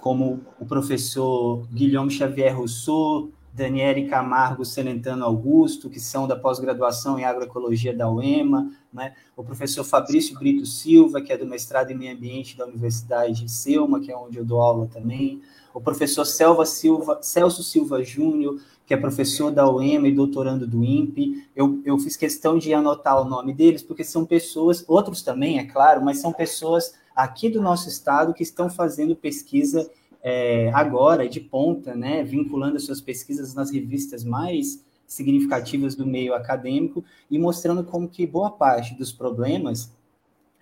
como 0.03 0.41
o 0.59 0.67
professor 0.67 1.65
Guilherme 1.73 2.11
Xavier 2.11 2.57
Rousseau, 2.57 3.31
Daniele 3.55 4.09
Camargo 4.09 4.65
Celentano 4.65 5.25
Augusto, 5.25 5.89
que 5.89 6.01
são 6.01 6.27
da 6.27 6.35
pós-graduação 6.35 7.21
em 7.21 7.25
agroecologia 7.25 7.95
da 7.95 8.11
UEMA, 8.11 8.69
né? 8.93 9.15
o 9.37 9.45
professor 9.45 9.85
Fabrício 9.85 10.37
Brito 10.37 10.67
Silva, 10.67 11.21
que 11.21 11.33
é 11.33 11.39
do 11.39 11.47
mestrado 11.47 11.93
em 11.93 11.95
meio 11.95 12.17
ambiente 12.17 12.57
da 12.57 12.67
Universidade 12.67 13.45
de 13.45 13.49
Selma, 13.53 14.01
que 14.01 14.11
é 14.11 14.17
onde 14.17 14.39
eu 14.39 14.45
dou 14.45 14.61
aula 14.61 14.89
também, 14.93 15.41
o 15.73 15.81
professor 15.81 16.25
Selva 16.25 16.67
Silva, 16.67 17.21
Celso 17.23 17.63
Silva 17.63 18.03
Júnior, 18.03 18.61
que 18.85 18.93
é 18.93 18.97
professor 18.97 19.53
da 19.53 19.71
UEMA 19.71 20.09
e 20.09 20.13
doutorando 20.13 20.67
do 20.67 20.83
INPE. 20.83 21.47
Eu, 21.55 21.81
eu 21.85 21.97
fiz 21.97 22.17
questão 22.17 22.59
de 22.59 22.75
anotar 22.75 23.23
o 23.23 23.25
nome 23.25 23.55
deles, 23.55 23.85
porque 23.85 24.03
são 24.03 24.27
pessoas, 24.27 24.85
outros 24.89 25.23
também, 25.23 25.61
é 25.61 25.65
claro, 25.65 26.05
mas 26.05 26.19
são 26.19 26.33
pessoas 26.33 26.93
aqui 27.15 27.49
do 27.49 27.61
nosso 27.61 27.89
estado 27.89 28.35
que 28.35 28.43
estão 28.43 28.71
fazendo 28.71 29.17
pesquisa 29.17 29.91
é, 30.23 30.71
agora 30.73 31.29
de 31.29 31.41
ponta, 31.41 31.95
né, 31.95 32.23
vinculando 32.23 32.77
as 32.77 32.85
suas 32.85 33.01
pesquisas 33.01 33.55
nas 33.55 33.71
revistas 33.71 34.25
mais 34.25 34.85
significativas 35.07 35.95
do 35.95 36.07
meio 36.07 36.35
acadêmico 36.35 37.05
e 37.31 37.39
mostrando 37.39 37.85
como 37.85 38.09
que 38.09 38.27
boa 38.27 38.51
parte 38.51 38.95
dos 38.95 39.13
problemas 39.13 39.93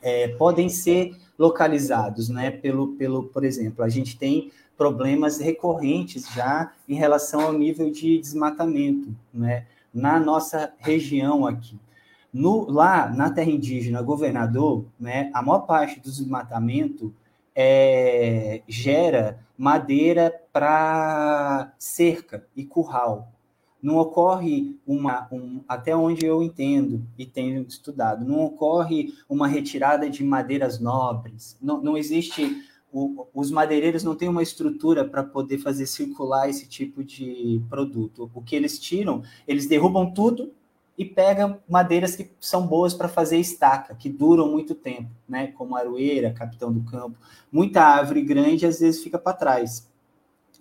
é, 0.03 0.29
podem 0.29 0.69
ser 0.69 1.15
localizados, 1.39 2.29
né, 2.29 2.51
pelo, 2.51 2.95
pelo, 2.95 3.25
por 3.25 3.45
exemplo, 3.45 3.85
a 3.85 3.89
gente 3.89 4.19
tem 4.19 4.51
problemas 4.81 5.39
recorrentes 5.39 6.27
já 6.33 6.73
em 6.89 6.95
relação 6.95 7.41
ao 7.43 7.53
nível 7.53 7.91
de 7.91 8.19
desmatamento, 8.19 9.15
né? 9.33 9.67
Na 9.93 10.19
nossa 10.19 10.73
região 10.79 11.47
aqui. 11.47 11.79
No, 12.33 12.71
lá 12.71 13.09
na 13.09 13.31
terra 13.31 13.51
indígena 13.51 14.01
governador, 14.03 14.85
né, 14.99 15.31
a 15.35 15.43
maior 15.43 15.61
parte 15.61 15.99
do 15.99 16.05
desmatamento 16.05 17.13
é, 17.55 18.63
gera 18.69 19.41
madeira 19.59 20.33
para 20.53 21.73
cerca 21.79 22.47
e 22.57 22.65
curral. 22.65 23.33
Não 23.83 23.97
ocorre 23.97 24.79
uma, 24.87 25.27
um, 25.33 25.61
até 25.67 25.97
onde 25.97 26.25
eu 26.25 26.43
entendo 26.43 27.03
e 27.19 27.25
tenho 27.27 27.63
estudado, 27.63 28.25
não 28.25 28.45
ocorre 28.45 29.15
uma 29.29 29.49
retirada 29.49 30.09
de 30.09 30.23
madeiras 30.23 30.79
nobres. 30.79 31.57
Não, 31.61 31.83
não 31.83 31.97
existe 31.97 32.63
o, 32.93 33.27
os 33.33 33.51
madeireiros 33.51 34.03
não 34.03 34.17
têm 34.17 34.29
uma 34.29 34.43
estrutura 34.43 35.05
para 35.05 35.23
poder 35.23 35.59
fazer 35.59 35.87
circular 35.87 36.49
esse 36.49 36.69
tipo 36.69 37.05
de 37.05 37.63
produto. 37.69 38.31
O 38.35 38.43
que 38.43 38.57
eles 38.57 38.79
tiram, 38.79 39.23
eles 39.47 39.67
derrubam 39.67 40.13
tudo 40.13 40.53
e 40.97 41.05
pegam 41.05 41.59
madeiras 41.69 42.15
que 42.15 42.31
são 42.39 42.67
boas 42.67 42.93
para 42.93 43.09
fazer 43.09 43.39
estaca, 43.39 43.95
que 43.95 44.09
duram 44.09 44.51
muito 44.51 44.75
tempo, 44.75 45.11
né? 45.29 45.49
Como 45.49 45.77
aroeira, 45.77 46.33
capitão 46.33 46.73
do 46.73 46.83
campo. 46.83 47.17
Muita 47.51 47.83
árvore 47.83 48.23
grande 48.23 48.67
às 48.67 48.81
vezes 48.81 49.03
fica 49.03 49.19
para 49.19 49.37
trás. 49.37 49.89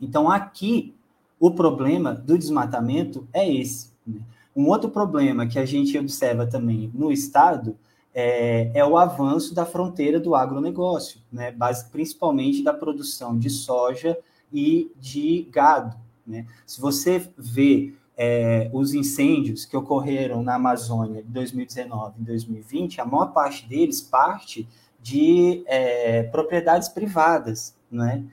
Então 0.02 0.30
aqui 0.30 0.96
o 1.40 1.52
problema 1.52 2.14
do 2.14 2.38
desmatamento 2.38 3.28
é 3.34 3.50
esse. 3.52 3.92
Né? 4.06 4.22
Um 4.56 4.68
outro 4.68 4.90
problema 4.90 5.48
que 5.48 5.60
a 5.60 5.66
gente 5.66 5.98
observa 5.98 6.48
também 6.48 6.92
no 6.94 7.12
estado 7.12 7.78
é, 8.14 8.72
é, 8.74 8.86
o 8.86 8.98
avanço 8.98 9.54
da 9.54 9.66
fronteira 9.66 10.20
do 10.20 10.36
agronegócio, 10.36 11.22
né? 11.32 11.52
Base, 11.52 11.90
principalmente 11.90 12.64
da 12.64 12.74
produção 12.74 13.38
de 13.38 13.50
soja 13.50 14.18
e 14.52 14.92
de 15.00 15.48
gado. 15.52 15.96
Né? 16.26 16.46
Se 16.66 16.82
você 16.82 17.30
vê 17.38 17.94
é, 18.22 18.70
os 18.74 18.94
incêndios 18.94 19.64
que 19.64 19.78
ocorreram 19.78 20.44
na 20.44 20.56
Amazônia 20.56 21.22
em 21.22 21.32
2019 21.32 22.16
e 22.20 22.24
2020, 22.26 23.00
a 23.00 23.06
maior 23.06 23.28
parte 23.28 23.66
deles 23.66 24.02
parte 24.02 24.68
de 25.02 25.64
é, 25.66 26.24
propriedades 26.24 26.90
privadas, 26.90 27.74
né? 27.90 28.26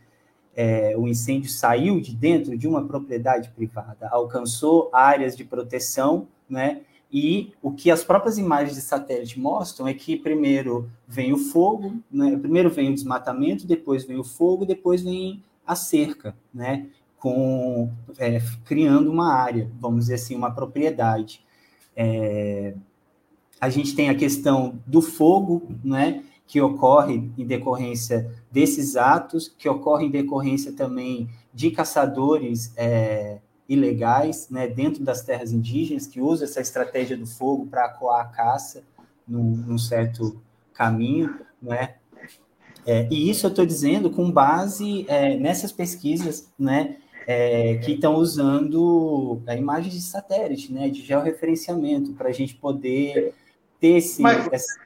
É, 0.57 0.97
o 0.97 1.07
incêndio 1.07 1.49
saiu 1.51 2.01
de 2.01 2.17
dentro 2.17 2.59
de 2.59 2.67
uma 2.67 2.85
propriedade 2.85 3.51
privada, 3.51 4.09
alcançou 4.09 4.91
áreas 4.93 5.37
de 5.37 5.45
proteção, 5.45 6.27
né? 6.51 6.81
E 7.13 7.53
o 7.63 7.71
que 7.71 7.89
as 7.89 8.03
próprias 8.03 8.39
imagens 8.39 8.75
de 8.75 8.81
satélite 8.81 9.39
mostram 9.39 9.87
é 9.87 9.95
que 9.95 10.17
primeiro 10.17 10.91
vem 11.07 11.33
o 11.33 11.39
fogo, 11.39 11.95
né? 12.11 12.37
primeiro 12.37 12.69
vem 12.69 12.91
o 12.91 12.95
desmatamento, 12.95 13.65
depois 13.65 14.05
vem 14.05 14.19
o 14.19 14.25
fogo, 14.25 14.67
depois 14.67 15.03
vem 15.03 15.45
a 15.65 15.77
cerca, 15.77 16.37
né? 16.53 16.89
Com 17.27 17.91
é, 18.19 18.41
criando 18.65 19.11
uma 19.11 19.35
área, 19.35 19.69
vamos 19.81 20.03
dizer 20.05 20.15
assim, 20.15 20.37
uma 20.37 20.55
propriedade. 20.55 21.45
É, 21.97 22.73
a 23.61 23.69
gente 23.69 23.97
tem 23.97 24.09
a 24.09 24.15
questão 24.15 24.79
do 24.87 25.03
fogo, 25.03 25.67
né, 25.83 26.23
que 26.47 26.61
ocorre 26.61 27.29
em 27.37 27.45
decorrência 27.45 28.33
desses 28.49 28.95
atos, 28.95 29.53
que 29.59 29.69
ocorre 29.69 30.07
em 30.07 30.11
decorrência 30.11 30.73
também 30.73 31.29
de 31.53 31.73
caçadores 31.73 32.73
é, 32.77 33.39
ilegais, 33.69 34.49
né, 34.49 34.69
dentro 34.69 35.03
das 35.03 35.23
terras 35.23 35.51
indígenas, 35.51 36.07
que 36.07 36.21
usam 36.21 36.47
essa 36.47 36.61
estratégia 36.61 37.17
do 37.17 37.27
fogo 37.27 37.67
para 37.67 37.89
coar 37.89 38.21
a 38.21 38.29
caça 38.29 38.85
num, 39.27 39.57
num 39.67 39.79
certo 39.79 40.41
caminho, 40.73 41.41
né, 41.61 41.97
é, 42.87 43.09
e 43.11 43.29
isso 43.29 43.47
eu 43.47 43.51
estou 43.51 43.67
dizendo 43.67 44.11
com 44.11 44.31
base 44.31 45.05
é, 45.09 45.37
nessas 45.37 45.73
pesquisas, 45.73 46.49
né, 46.57 46.99
é, 47.27 47.77
que 47.79 47.93
estão 47.95 48.15
usando 48.15 49.43
a 49.47 49.57
imagem 49.57 49.91
de 49.91 50.01
satélite, 50.01 50.73
né, 50.73 50.89
de 50.89 51.03
georreferenciamento, 51.03 52.13
para 52.13 52.29
a 52.29 52.33
gente 52.33 52.55
poder 52.55 53.35
ter 53.81 53.97
esse, 53.97 54.23
Mas, 54.23 54.47
esse... 54.53 54.79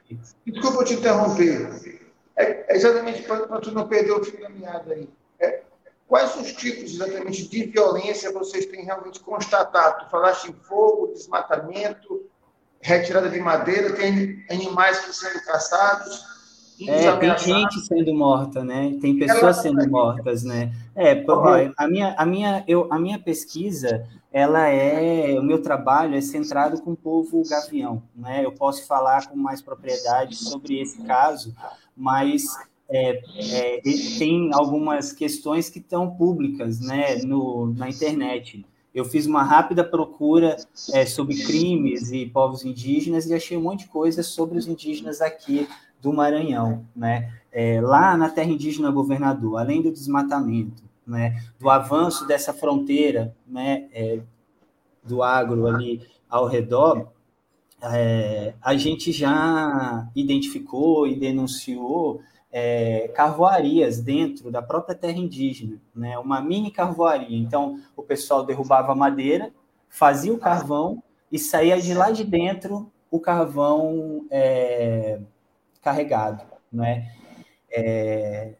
Desculpa 0.45 0.83
te 0.83 0.95
interromper. 0.95 2.01
É, 2.35 2.73
é 2.73 2.75
exatamente 2.75 3.21
para 3.21 3.59
tu 3.59 3.71
não 3.71 3.87
perder 3.87 4.11
o 4.11 4.23
fio 4.23 4.41
da 4.41 4.49
meada 4.49 4.93
aí. 4.93 5.07
É, 5.39 5.61
quais 6.07 6.35
os 6.35 6.53
tipos 6.53 6.93
exatamente 6.95 7.47
de 7.47 7.65
violência 7.65 8.31
vocês 8.31 8.65
têm 8.65 8.83
realmente 8.83 9.19
constatado? 9.19 10.05
Tu 10.05 10.09
falaste 10.09 10.49
em 10.49 10.53
fogo, 10.53 11.13
desmatamento, 11.13 12.25
retirada 12.81 13.29
de 13.29 13.39
madeira, 13.39 13.93
tem 13.93 14.43
animais 14.49 14.99
que 15.05 15.13
sendo 15.13 15.43
caçados. 15.45 16.30
É, 16.87 17.15
tem 17.15 17.37
gente 17.37 17.79
sendo 17.81 18.13
morta, 18.13 18.63
né? 18.63 18.97
Tem 19.01 19.17
pessoas 19.17 19.57
sendo 19.57 19.87
mortas, 19.89 20.43
né? 20.43 20.73
É, 20.95 21.23
a 21.77 21.87
minha, 21.87 22.15
a 22.17 22.25
minha, 22.25 22.63
eu, 22.67 22.87
a 22.91 22.97
minha 22.97 23.19
pesquisa, 23.19 24.07
ela 24.31 24.67
é, 24.67 25.37
o 25.39 25.43
meu 25.43 25.61
trabalho 25.61 26.15
é 26.15 26.21
centrado 26.21 26.81
com 26.81 26.91
o 26.91 26.97
povo 26.97 27.43
gavião, 27.47 28.01
né? 28.15 28.43
Eu 28.43 28.51
posso 28.51 28.85
falar 28.87 29.27
com 29.29 29.35
mais 29.35 29.61
propriedade 29.61 30.35
sobre 30.35 30.81
esse 30.81 31.01
caso, 31.03 31.55
mas 31.95 32.45
é, 32.89 33.21
é, 33.37 33.81
tem 34.17 34.49
algumas 34.53 35.13
questões 35.13 35.69
que 35.69 35.79
estão 35.79 36.11
públicas, 36.11 36.79
né, 36.79 37.15
no, 37.23 37.73
na 37.73 37.89
internet. 37.89 38.65
Eu 38.93 39.05
fiz 39.05 39.25
uma 39.25 39.43
rápida 39.43 39.83
procura 39.83 40.57
é, 40.93 41.05
sobre 41.05 41.41
crimes 41.45 42.11
e 42.11 42.25
povos 42.25 42.65
indígenas 42.65 43.25
e 43.25 43.33
achei 43.33 43.55
um 43.55 43.61
monte 43.61 43.85
de 43.85 43.87
coisas 43.87 44.27
sobre 44.27 44.57
os 44.57 44.67
indígenas 44.67 45.21
aqui 45.21 45.65
do 46.01 46.11
Maranhão, 46.11 46.85
né? 46.95 47.31
É, 47.51 47.81
lá 47.81 48.15
na 48.15 48.29
terra 48.29 48.49
indígena 48.49 48.89
governador, 48.89 49.59
além 49.59 49.81
do 49.81 49.91
desmatamento, 49.91 50.83
né, 51.05 51.41
do 51.59 51.69
avanço 51.69 52.25
dessa 52.25 52.53
fronteira, 52.53 53.35
né, 53.45 53.89
é, 53.91 54.21
do 55.03 55.21
agro 55.21 55.67
ali 55.67 56.07
ao 56.29 56.47
redor, 56.47 57.11
é, 57.81 58.53
a 58.61 58.75
gente 58.75 59.11
já 59.11 60.07
identificou 60.15 61.07
e 61.07 61.19
denunciou 61.19 62.21
é, 62.51 63.09
carvoarias 63.09 63.99
dentro 63.99 64.51
da 64.51 64.61
própria 64.61 64.95
terra 64.95 65.17
indígena, 65.17 65.77
né, 65.93 66.17
uma 66.17 66.39
mini 66.41 66.71
carvoaria. 66.71 67.37
Então, 67.37 67.79
o 67.95 68.03
pessoal 68.03 68.45
derrubava 68.45 68.95
madeira, 68.95 69.51
fazia 69.89 70.33
o 70.33 70.37
carvão 70.37 71.03
e 71.31 71.39
saía 71.39 71.81
de 71.81 71.93
lá 71.93 72.11
de 72.11 72.23
dentro 72.23 72.89
o 73.09 73.19
carvão 73.19 74.25
é, 74.29 75.19
carregado, 75.81 76.43
né? 76.71 77.11
É, 77.69 78.53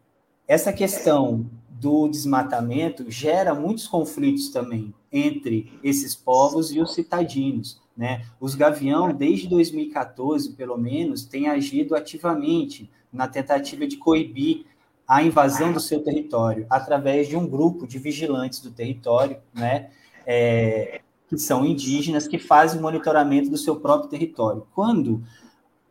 essa 0.46 0.72
questão 0.72 1.46
do 1.70 2.08
desmatamento 2.08 3.10
gera 3.10 3.54
muitos 3.54 3.86
conflitos 3.86 4.50
também 4.50 4.94
entre 5.10 5.72
esses 5.82 6.14
povos 6.14 6.72
e 6.72 6.80
os 6.80 6.94
citadinos, 6.94 7.80
né? 7.96 8.24
Os 8.40 8.54
Gavião, 8.54 9.12
desde 9.12 9.48
2014, 9.48 10.52
pelo 10.52 10.76
menos, 10.78 11.24
têm 11.24 11.48
agido 11.48 11.94
ativamente 11.94 12.90
na 13.12 13.28
tentativa 13.28 13.86
de 13.86 13.96
coibir 13.96 14.64
a 15.06 15.22
invasão 15.22 15.72
do 15.72 15.80
seu 15.80 16.02
território 16.02 16.66
através 16.70 17.28
de 17.28 17.36
um 17.36 17.46
grupo 17.46 17.86
de 17.86 17.98
vigilantes 17.98 18.60
do 18.60 18.70
território, 18.70 19.36
né? 19.52 19.90
É, 20.26 21.00
que 21.28 21.36
são 21.38 21.64
indígenas 21.64 22.28
que 22.28 22.38
fazem 22.38 22.78
o 22.78 22.82
monitoramento 22.82 23.50
do 23.50 23.56
seu 23.56 23.76
próprio 23.76 24.08
território. 24.08 24.66
Quando 24.74 25.22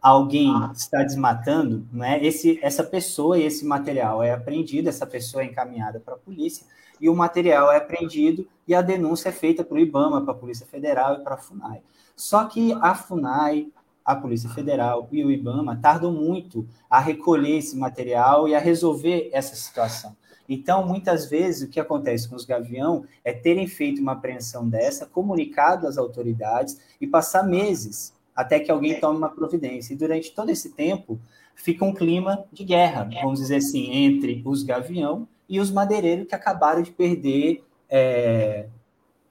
alguém 0.02 0.52
está 0.74 1.04
desmatando, 1.04 1.86
né, 1.94 2.24
esse, 2.26 2.60
essa 2.64 2.84
pessoa 2.84 3.38
e 3.38 3.44
esse 3.44 3.64
material 3.64 4.24
é 4.24 4.32
apreendido, 4.32 4.90
essa 4.90 5.06
pessoa 5.06 5.44
é 5.44 5.46
encaminhada 5.46 6.00
para 6.00 6.16
a 6.16 6.18
polícia, 6.18 6.66
e 7.00 7.08
o 7.08 7.16
material 7.16 7.72
é 7.72 7.78
apreendido 7.78 8.48
e 8.68 8.74
a 8.74 8.82
denúncia 8.82 9.30
é 9.30 9.32
feita 9.32 9.64
para 9.64 9.76
o 9.76 9.80
IBAMA, 9.80 10.22
para 10.22 10.34
a 10.34 10.38
Polícia 10.38 10.66
Federal 10.66 11.16
e 11.16 11.24
para 11.24 11.36
a 11.36 11.38
FUNAI. 11.38 11.82
Só 12.16 12.46
que 12.46 12.74
a 12.74 12.94
FUNAI, 12.94 13.68
a 14.06 14.16
Polícia 14.16 14.50
Federal 14.50 15.08
e 15.12 15.24
o 15.24 15.32
IBAMA 15.32 15.80
tardam 15.82 16.12
muito 16.12 16.68
a 16.90 17.00
recolher 17.00 17.58
esse 17.58 17.76
material 17.76 18.48
e 18.48 18.54
a 18.54 18.60
resolver 18.60 19.30
essa 19.34 19.56
situação. 19.56 20.16
Então, 20.48 20.86
muitas 20.86 21.28
vezes, 21.28 21.68
o 21.68 21.72
que 21.72 21.80
acontece 21.80 22.28
com 22.28 22.36
os 22.36 22.46
Gavião 22.46 23.06
é 23.24 23.32
terem 23.32 23.68
feito 23.68 24.02
uma 24.02 24.12
apreensão 24.12 24.68
dessa, 24.68 25.06
comunicado 25.06 25.88
às 25.88 25.98
autoridades 25.98 26.80
e 27.00 27.08
passar 27.08 27.44
meses 27.44 28.14
até 28.36 28.60
que 28.60 28.72
alguém 28.72 29.00
tome 29.00 29.18
uma 29.18 29.30
providência. 29.30 29.94
E 29.94 29.98
durante 29.98 30.32
todo 30.32 30.50
esse 30.50 30.72
tempo 30.72 31.20
fica 31.56 31.86
um 31.86 31.94
clima 31.94 32.44
de 32.52 32.64
guerra, 32.64 33.10
vamos 33.22 33.40
dizer 33.40 33.58
assim, 33.58 33.92
entre 33.92 34.42
os 34.46 34.64
gavião 34.64 35.28
e 35.48 35.60
os 35.60 35.70
madeireiros 35.70 36.28
que 36.28 36.36
acabaram 36.36 36.82
de 36.82 36.92
perder 36.92 37.64
é, 37.90 38.68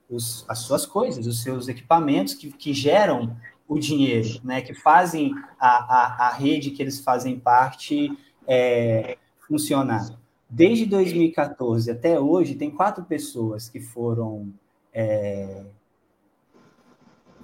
os, 0.08 0.44
as 0.48 0.58
suas 0.60 0.84
coisas, 0.84 1.26
os 1.26 1.42
seus 1.42 1.68
equipamentos 1.68 2.34
que, 2.34 2.52
que 2.52 2.74
geram 2.74 3.36
o 3.66 3.78
dinheiro, 3.78 4.40
né, 4.42 4.60
que 4.60 4.74
fazem 4.74 5.32
a, 5.58 5.68
a, 5.68 6.28
a 6.28 6.32
rede 6.32 6.72
que 6.72 6.82
eles 6.82 7.00
fazem 7.00 7.38
parte 7.38 8.10
é, 8.46 9.16
funcionar. 9.46 10.18
Desde 10.48 10.84
2014 10.86 11.90
até 11.90 12.18
hoje, 12.18 12.56
tem 12.56 12.70
quatro 12.70 13.04
pessoas 13.04 13.68
que 13.68 13.80
foram 13.80 14.52
é, 14.92 15.62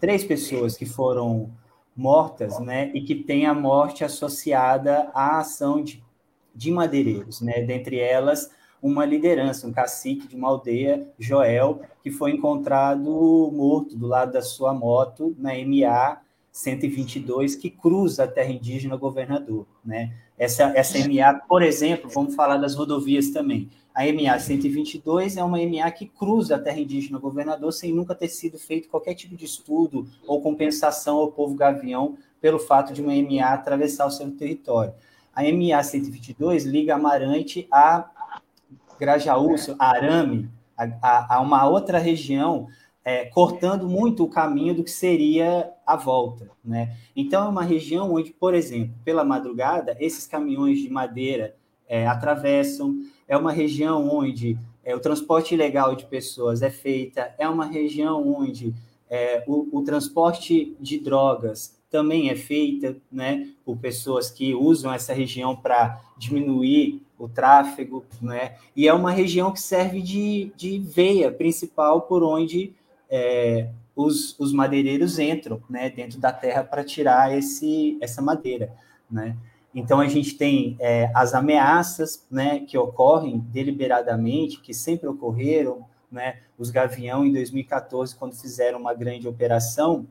três 0.01 0.25
pessoas 0.25 0.77
que 0.77 0.87
foram 0.87 1.51
mortas, 1.97 2.61
né, 2.61 2.91
e 2.95 3.01
que 3.01 3.15
tem 3.15 3.47
a 3.47 3.55
morte 3.55 4.05
associada 4.05 5.11
à 5.15 5.39
ação 5.39 5.83
de, 5.83 6.05
de 6.55 6.71
madeireiros, 6.71 7.41
né, 7.41 7.63
dentre 7.63 7.99
elas 7.99 8.51
uma 8.83 9.05
liderança, 9.05 9.67
um 9.67 9.73
cacique 9.73 10.29
de 10.29 10.37
uma 10.37 10.49
aldeia, 10.49 11.09
Joel, 11.19 11.81
que 12.03 12.11
foi 12.11 12.33
encontrado 12.33 13.51
morto 13.53 13.97
do 13.97 14.07
lado 14.07 14.33
da 14.33 14.43
sua 14.43 14.73
moto 14.75 15.35
na 15.39 15.53
MA 15.55 16.21
122, 16.53 17.57
que 17.57 17.71
cruza 17.71 18.25
a 18.25 18.29
terra 18.29 18.51
indígena 18.51 18.97
governador. 18.97 19.67
Né? 19.85 20.15
Essa, 20.39 20.73
essa 20.77 20.99
MA, 20.99 21.35
por 21.49 21.63
exemplo, 21.63 22.09
vamos 22.09 22.35
falar 22.35 22.59
das 22.59 22.75
rodovias 22.75 23.31
também. 23.31 23.69
A 23.97 24.03
MA 24.13 24.39
122 24.39 25.39
é 25.39 25.43
uma 25.43 25.57
MA 25.57 25.91
que 25.91 26.05
cruza 26.05 26.57
a 26.57 26.59
terra 26.59 26.79
indígena 26.79 27.19
governador 27.19 27.73
sem 27.73 27.95
nunca 27.95 28.15
ter 28.15 28.29
sido 28.29 28.59
feito 28.59 28.91
qualquer 28.91 29.15
tipo 29.15 29.35
de 29.35 29.47
estudo 29.47 30.07
ou 30.27 30.43
compensação 30.43 31.17
ao 31.17 31.33
povo 31.33 31.55
gavião 31.55 32.19
pelo 32.39 32.59
fato 32.59 32.93
de 32.93 33.01
uma 33.01 33.15
MA 33.15 33.55
atravessar 33.55 34.05
o 34.07 34.11
seu 34.11 34.31
território. 34.33 34.93
A 35.35 35.43
MA 35.45 35.83
122 35.83 36.65
liga 36.67 36.95
Amarante 36.95 37.67
a 37.73 38.11
Grajaú, 39.01 39.55
a 39.79 39.89
Arame, 39.89 40.51
a, 40.77 41.37
a, 41.37 41.41
uma 41.41 41.67
outra 41.67 41.97
região, 41.97 42.69
é, 43.03 43.25
cortando 43.25 43.89
muito 43.89 44.25
o 44.25 44.29
caminho 44.29 44.75
do 44.75 44.85
que 44.85 44.91
seria 44.91 45.73
a 45.87 45.97
volta. 45.97 46.51
Né? 46.63 46.95
Então, 47.15 47.47
é 47.47 47.49
uma 47.49 47.63
região 47.63 48.13
onde, 48.13 48.31
por 48.31 48.53
exemplo, 48.53 48.95
pela 49.03 49.25
madrugada, 49.25 49.97
esses 49.99 50.27
caminhões 50.27 50.81
de 50.81 50.91
madeira 50.91 51.57
é, 51.89 52.07
atravessam, 52.07 52.97
é 53.29 53.37
uma 53.37 53.53
região 53.53 54.09
onde 54.09 54.59
é, 54.85 54.95
o 54.95 55.01
transporte 55.01 55.55
ilegal 55.55 55.95
de 55.97 56.07
pessoas 56.07 56.63
é 56.63 56.71
feita, 56.71 57.35
é 57.39 57.49
uma 57.49 57.67
região 57.67 58.27
onde 58.39 58.73
é, 59.11 59.43
o, 59.47 59.79
o, 59.79 59.83
transporte 59.83 60.77
de 60.81 60.99
drogas 60.99 61.77
também 61.91 62.31
é 62.31 62.37
feita 62.37 62.97
né, 63.11 63.49
por 63.65 63.77
pessoas 63.79 64.31
que 64.31 64.55
usam 64.55 64.93
essa 64.93 65.13
região 65.13 65.55
para 65.55 66.01
diminuir 66.17 67.03
o 67.19 67.29
tráfego, 67.29 68.05
né? 68.21 68.57
e 68.75 68.87
é 68.87 68.93
uma 68.93 69.11
região 69.11 69.53
que 69.53 69.61
serve 69.61 70.03
de, 70.03 70.53
de 70.57 70.79
veia 70.79 71.33
principal 71.33 72.03
por 72.03 72.23
onde 72.23 72.75
é, 73.09 73.71
os, 73.95 74.39
os 74.39 74.53
madeireiros 74.53 75.19
entram 75.19 75.63
né, 75.71 75.89
dentro 75.89 76.19
da 76.19 76.33
terra 76.33 76.63
para 76.63 76.85
tirar 76.85 77.37
esse, 77.37 77.97
essa 78.01 78.21
madeira. 78.21 78.73
Né? 79.11 79.37
Então, 79.79 80.01
a 80.01 80.09
gente 80.09 80.39
tem 80.39 80.75
é, 80.81 81.11
as 81.15 81.35
ameaças 81.35 82.27
né, 82.31 82.61
que 82.61 82.79
ocorrem 82.79 83.39
deliberadamente, 83.39 84.59
que 84.59 84.73
sempre 84.73 85.07
ocorreram. 85.07 85.85
Né? 86.11 86.39
Os 86.57 86.71
Gavião, 86.71 87.27
em 87.27 87.33
2014, 87.35 88.17
quando 88.17 88.35
fizeram 88.35 88.81
uma 88.81 88.95
grande 88.95 89.29
operação, 89.29 90.07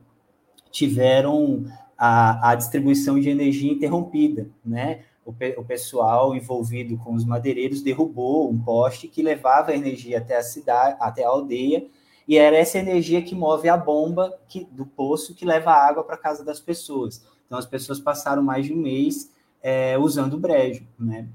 tiveram 0.70 1.64
a, 1.98 2.50
a 2.50 2.54
distribuição 2.54 3.18
de 3.18 3.28
energia 3.28 3.72
interrompida. 3.72 4.48
Né? 4.64 5.00
O, 5.24 5.32
pe 5.32 5.56
o 5.58 5.64
pessoal 5.64 6.36
envolvido 6.36 6.96
com 6.98 7.12
os 7.14 7.24
madeireiros 7.24 7.82
derrubou 7.82 8.48
um 8.48 8.56
poste 8.56 9.08
que 9.08 9.20
levava 9.20 9.72
a 9.72 9.76
energia 9.76 10.18
até 10.18 10.36
a 10.36 10.44
cidade, 10.44 10.96
até 11.00 11.24
a 11.24 11.28
aldeia, 11.28 11.84
e 12.28 12.38
era 12.38 12.56
essa 12.56 12.78
energia 12.78 13.20
que 13.20 13.34
move 13.34 13.68
a 13.68 13.76
bomba 13.76 14.32
que, 14.46 14.64
do 14.70 14.86
poço 14.86 15.34
que 15.34 15.44
leva 15.44 15.72
a 15.72 15.88
água 15.88 16.04
para 16.04 16.14
a 16.14 16.18
casa 16.18 16.44
das 16.44 16.60
pessoas. 16.60 17.26
Então, 17.46 17.58
as 17.58 17.66
pessoas 17.66 17.98
passaram 17.98 18.44
mais 18.44 18.66
de 18.66 18.72
um 18.72 18.76
mês 18.76 19.34
é, 19.66 19.98
usando 19.98 20.38
brejo, 20.38 20.86
né? 20.96 21.26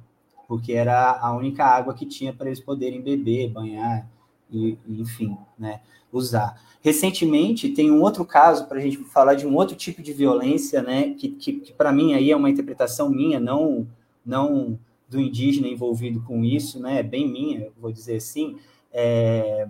Porque 0.47 0.71
era 0.71 1.19
a 1.19 1.35
única 1.35 1.65
água 1.65 1.93
que 1.93 2.05
tinha 2.05 2.31
para 2.31 2.47
eles 2.47 2.61
poderem 2.61 3.01
beber, 3.01 3.50
banhar 3.50 4.09
e, 4.50 4.77
enfim, 4.88 5.38
né? 5.59 5.81
Usar. 6.13 6.55
Recentemente 6.81 7.67
tem 7.67 7.91
um 7.91 8.01
outro 8.01 8.23
caso 8.23 8.67
para 8.67 8.77
a 8.77 8.81
gente 8.81 8.97
falar 9.03 9.33
de 9.33 9.45
um 9.45 9.53
outro 9.53 9.75
tipo 9.75 10.01
de 10.01 10.13
violência, 10.13 10.81
né? 10.81 11.13
Que, 11.13 11.27
que, 11.27 11.53
que 11.59 11.73
para 11.73 11.91
mim 11.91 12.13
aí 12.13 12.31
é 12.31 12.35
uma 12.35 12.50
interpretação 12.50 13.09
minha, 13.09 13.38
não 13.38 13.85
não 14.25 14.79
do 15.09 15.19
indígena 15.19 15.67
envolvido 15.67 16.21
com 16.21 16.45
isso, 16.45 16.79
né? 16.79 17.00
É 17.00 17.03
bem 17.03 17.29
minha, 17.29 17.69
vou 17.77 17.91
dizer 17.91 18.15
assim. 18.15 18.55
É, 18.93 19.67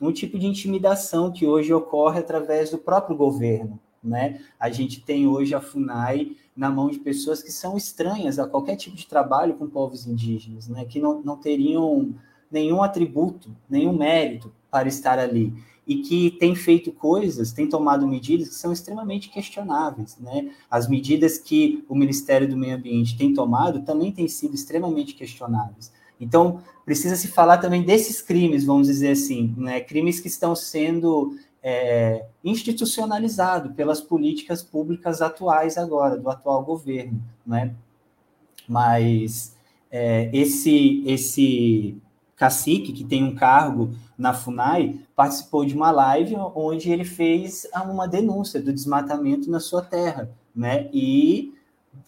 um 0.00 0.12
tipo 0.12 0.38
de 0.38 0.46
intimidação 0.46 1.32
que 1.32 1.46
hoje 1.46 1.74
ocorre 1.74 2.20
através 2.20 2.70
do 2.70 2.78
próprio 2.78 3.16
governo, 3.16 3.80
né? 4.04 4.40
A 4.58 4.70
gente 4.70 5.00
tem 5.00 5.26
hoje 5.26 5.54
a 5.54 5.60
FUNAI 5.60 6.36
na 6.56 6.70
mão 6.70 6.90
de 6.90 6.98
pessoas 6.98 7.42
que 7.42 7.50
são 7.50 7.76
estranhas 7.76 8.38
a 8.38 8.46
qualquer 8.46 8.76
tipo 8.76 8.96
de 8.96 9.06
trabalho 9.06 9.54
com 9.54 9.66
povos 9.66 10.06
indígenas, 10.06 10.68
né? 10.68 10.84
que 10.84 11.00
não, 11.00 11.20
não 11.22 11.36
teriam 11.36 12.14
nenhum 12.50 12.82
atributo, 12.82 13.50
nenhum 13.68 13.96
mérito 13.96 14.52
para 14.70 14.86
estar 14.86 15.18
ali 15.18 15.52
e 15.86 15.96
que 15.96 16.30
tem 16.30 16.54
feito 16.54 16.90
coisas, 16.92 17.52
tem 17.52 17.68
tomado 17.68 18.06
medidas 18.06 18.48
que 18.48 18.54
são 18.54 18.72
extremamente 18.72 19.28
questionáveis, 19.28 20.16
né? 20.18 20.50
As 20.70 20.88
medidas 20.88 21.36
que 21.36 21.84
o 21.88 21.94
Ministério 21.94 22.48
do 22.48 22.56
Meio 22.56 22.76
Ambiente 22.76 23.16
tem 23.16 23.34
tomado 23.34 23.82
também 23.82 24.10
têm 24.10 24.26
sido 24.26 24.54
extremamente 24.54 25.14
questionáveis. 25.14 25.92
Então, 26.18 26.60
precisa 26.84 27.16
se 27.16 27.28
falar 27.28 27.58
também 27.58 27.82
desses 27.82 28.22
crimes, 28.22 28.64
vamos 28.64 28.86
dizer 28.86 29.10
assim, 29.10 29.54
né? 29.58 29.80
Crimes 29.80 30.20
que 30.20 30.28
estão 30.28 30.54
sendo 30.54 31.36
é, 31.66 32.26
institucionalizado 32.44 33.72
pelas 33.72 33.98
políticas 33.98 34.62
públicas 34.62 35.22
atuais 35.22 35.78
agora, 35.78 36.18
do 36.18 36.28
atual 36.28 36.62
governo, 36.62 37.22
né? 37.46 37.74
Mas 38.68 39.56
é, 39.90 40.28
esse, 40.30 41.02
esse 41.06 41.96
cacique, 42.36 42.92
que 42.92 43.02
tem 43.02 43.24
um 43.24 43.34
cargo 43.34 43.94
na 44.16 44.34
FUNAI, 44.34 45.00
participou 45.16 45.64
de 45.64 45.74
uma 45.74 45.90
live 45.90 46.36
onde 46.54 46.92
ele 46.92 47.04
fez 47.04 47.66
uma 47.74 48.06
denúncia 48.06 48.60
do 48.60 48.72
desmatamento 48.72 49.50
na 49.50 49.58
sua 49.58 49.80
terra, 49.80 50.30
né? 50.54 50.90
E 50.92 51.54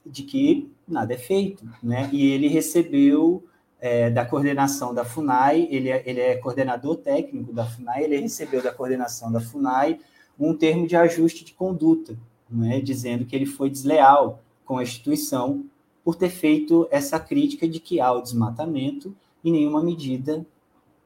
de 0.05 0.23
que 0.23 0.71
nada 0.87 1.15
é 1.15 1.19
feito, 1.19 1.67
né? 1.83 2.11
E 2.13 2.27
ele 2.27 2.49
recebeu 2.49 3.43
é, 3.81 4.11
da 4.11 4.25
coordenação 4.25 4.95
da 4.95 5.05
FUNAI, 5.05 5.69
ele 5.71 5.91
é, 5.91 6.03
ele 6.07 6.21
é 6.21 6.37
coordenador 6.37 6.97
técnico 6.97 7.53
da 7.53 7.65
FUNAI, 7.65 8.05
ele 8.05 8.19
recebeu 8.19 8.63
da 8.63 8.73
coordenação 8.73 9.31
da 9.31 9.41
FUNAI 9.41 10.01
um 10.39 10.55
termo 10.55 10.87
de 10.87 10.97
ajuste 10.97 11.45
de 11.45 11.53
conduta, 11.53 12.17
né, 12.51 12.81
dizendo 12.81 13.25
que 13.25 13.35
ele 13.35 13.47
foi 13.47 13.71
desleal 13.71 14.43
com 14.65 14.79
a 14.79 14.83
instituição 14.83 15.65
por 16.05 16.15
ter 16.15 16.29
feito 16.29 16.87
essa 16.91 17.19
crítica 17.19 17.69
de 17.69 17.81
que 17.81 18.01
há 18.01 18.13
o 18.13 18.23
desmatamento 18.23 19.15
e 19.43 19.51
nenhuma 19.51 19.83
medida 19.83 20.47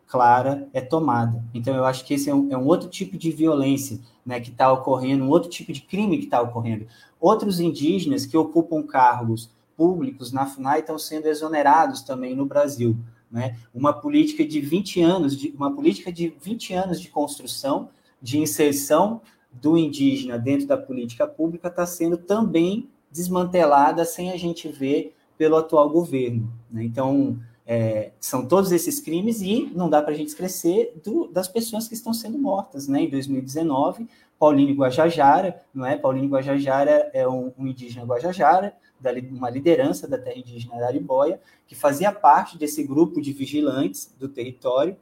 clara 0.06 0.68
é 0.72 0.80
tomada. 0.80 1.42
Então, 1.54 1.74
eu 1.74 1.84
acho 1.84 2.04
que 2.04 2.14
esse 2.14 2.28
é 2.28 2.34
um, 2.34 2.52
é 2.52 2.58
um 2.58 2.66
outro 2.66 2.88
tipo 2.88 3.16
de 3.16 3.30
violência 3.30 4.00
né, 4.26 4.40
que 4.40 4.50
está 4.50 4.70
ocorrendo, 4.72 5.24
um 5.24 5.28
outro 5.28 5.48
tipo 5.48 5.72
de 5.72 5.80
crime 5.80 6.18
que 6.18 6.24
está 6.24 6.42
ocorrendo. 6.42 6.86
Outros 7.20 7.60
indígenas 7.60 8.26
que 8.26 8.36
ocupam 8.36 8.82
cargos 8.82 9.50
públicos 9.80 10.30
na 10.30 10.44
FUNAI 10.44 10.80
estão 10.80 10.98
sendo 10.98 11.26
exonerados 11.26 12.02
também 12.02 12.36
no 12.36 12.44
Brasil. 12.44 12.94
Né? 13.30 13.56
Uma 13.72 13.94
política 13.94 14.44
de 14.44 14.60
20 14.60 15.00
anos, 15.00 15.34
de, 15.34 15.54
uma 15.56 15.74
política 15.74 16.12
de 16.12 16.28
20 16.38 16.74
anos 16.74 17.00
de 17.00 17.08
construção, 17.08 17.88
de 18.20 18.38
inserção 18.38 19.22
do 19.50 19.78
indígena 19.78 20.38
dentro 20.38 20.66
da 20.66 20.76
política 20.76 21.26
pública 21.26 21.68
está 21.68 21.86
sendo 21.86 22.18
também 22.18 22.90
desmantelada 23.10 24.04
sem 24.04 24.30
a 24.30 24.36
gente 24.36 24.68
ver 24.68 25.16
pelo 25.38 25.56
atual 25.56 25.88
governo. 25.88 26.52
Né? 26.70 26.84
Então, 26.84 27.38
é, 27.66 28.12
são 28.20 28.46
todos 28.46 28.72
esses 28.72 29.00
crimes 29.00 29.40
e 29.40 29.72
não 29.74 29.88
dá 29.88 30.02
para 30.02 30.12
a 30.12 30.16
gente 30.16 30.28
esquecer 30.28 30.92
do, 31.02 31.26
das 31.28 31.48
pessoas 31.48 31.88
que 31.88 31.94
estão 31.94 32.12
sendo 32.12 32.36
mortas. 32.36 32.86
Né? 32.86 33.04
Em 33.04 33.08
2019, 33.08 34.06
Paulinho 34.40 34.74
Guajajara, 34.74 35.60
não 35.72 35.84
é? 35.84 35.98
Paulinho 35.98 36.30
Guajajara 36.30 37.10
é 37.12 37.28
um, 37.28 37.52
um 37.58 37.66
indígena 37.66 38.06
Guajajara, 38.06 38.74
da, 38.98 39.10
uma 39.30 39.50
liderança 39.50 40.08
da 40.08 40.16
terra 40.16 40.38
indígena 40.38 40.78
da 40.78 40.86
Aribóia, 40.86 41.38
que 41.66 41.74
fazia 41.74 42.10
parte 42.10 42.56
desse 42.56 42.82
grupo 42.82 43.20
de 43.20 43.34
vigilantes 43.34 44.10
do 44.18 44.30
território, 44.30 44.96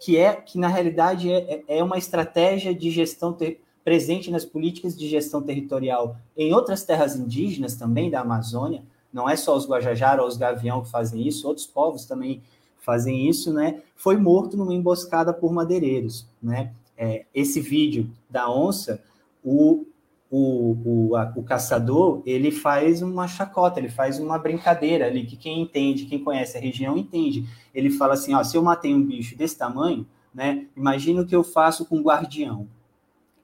que 0.00 0.16
é 0.16 0.34
que 0.34 0.58
na 0.58 0.66
realidade 0.66 1.32
é, 1.32 1.62
é, 1.68 1.78
é 1.78 1.84
uma 1.84 1.96
estratégia 1.96 2.74
de 2.74 2.90
gestão 2.90 3.32
ter, 3.32 3.62
presente 3.84 4.32
nas 4.32 4.44
políticas 4.44 4.98
de 4.98 5.08
gestão 5.08 5.40
territorial 5.40 6.16
em 6.36 6.52
outras 6.52 6.82
terras 6.82 7.14
indígenas 7.14 7.76
também 7.76 8.10
da 8.10 8.20
Amazônia. 8.20 8.82
Não 9.12 9.30
é 9.30 9.36
só 9.36 9.56
os 9.56 9.68
Guajajara 9.68 10.22
ou 10.22 10.26
os 10.26 10.36
Gavião 10.36 10.82
que 10.82 10.90
fazem 10.90 11.24
isso, 11.24 11.46
outros 11.46 11.68
povos 11.68 12.04
também 12.04 12.42
fazem 12.80 13.28
isso, 13.28 13.52
né? 13.52 13.80
Foi 13.94 14.16
morto 14.16 14.56
numa 14.56 14.74
emboscada 14.74 15.32
por 15.32 15.52
madeireiros, 15.52 16.26
né? 16.42 16.72
É, 16.96 17.26
esse 17.34 17.60
vídeo 17.60 18.10
da 18.28 18.50
onça, 18.50 19.02
o, 19.44 19.86
o, 20.30 20.76
o, 20.84 21.16
a, 21.16 21.32
o 21.36 21.42
caçador 21.42 22.22
ele 22.26 22.50
faz 22.50 23.02
uma 23.02 23.28
chacota, 23.28 23.78
ele 23.78 23.88
faz 23.88 24.18
uma 24.18 24.38
brincadeira 24.38 25.06
ali, 25.06 25.24
que 25.24 25.36
quem 25.36 25.62
entende, 25.62 26.06
quem 26.06 26.22
conhece 26.22 26.56
a 26.56 26.60
região 26.60 26.96
entende. 26.96 27.46
Ele 27.74 27.90
fala 27.90 28.14
assim, 28.14 28.34
ó, 28.34 28.42
se 28.42 28.56
eu 28.56 28.62
matei 28.62 28.94
um 28.94 29.04
bicho 29.04 29.36
desse 29.36 29.56
tamanho, 29.56 30.06
né, 30.34 30.66
imagina 30.76 31.22
o 31.22 31.26
que 31.26 31.36
eu 31.36 31.44
faço 31.44 31.86
com 31.86 31.98
o 31.98 32.02
guardião. 32.02 32.68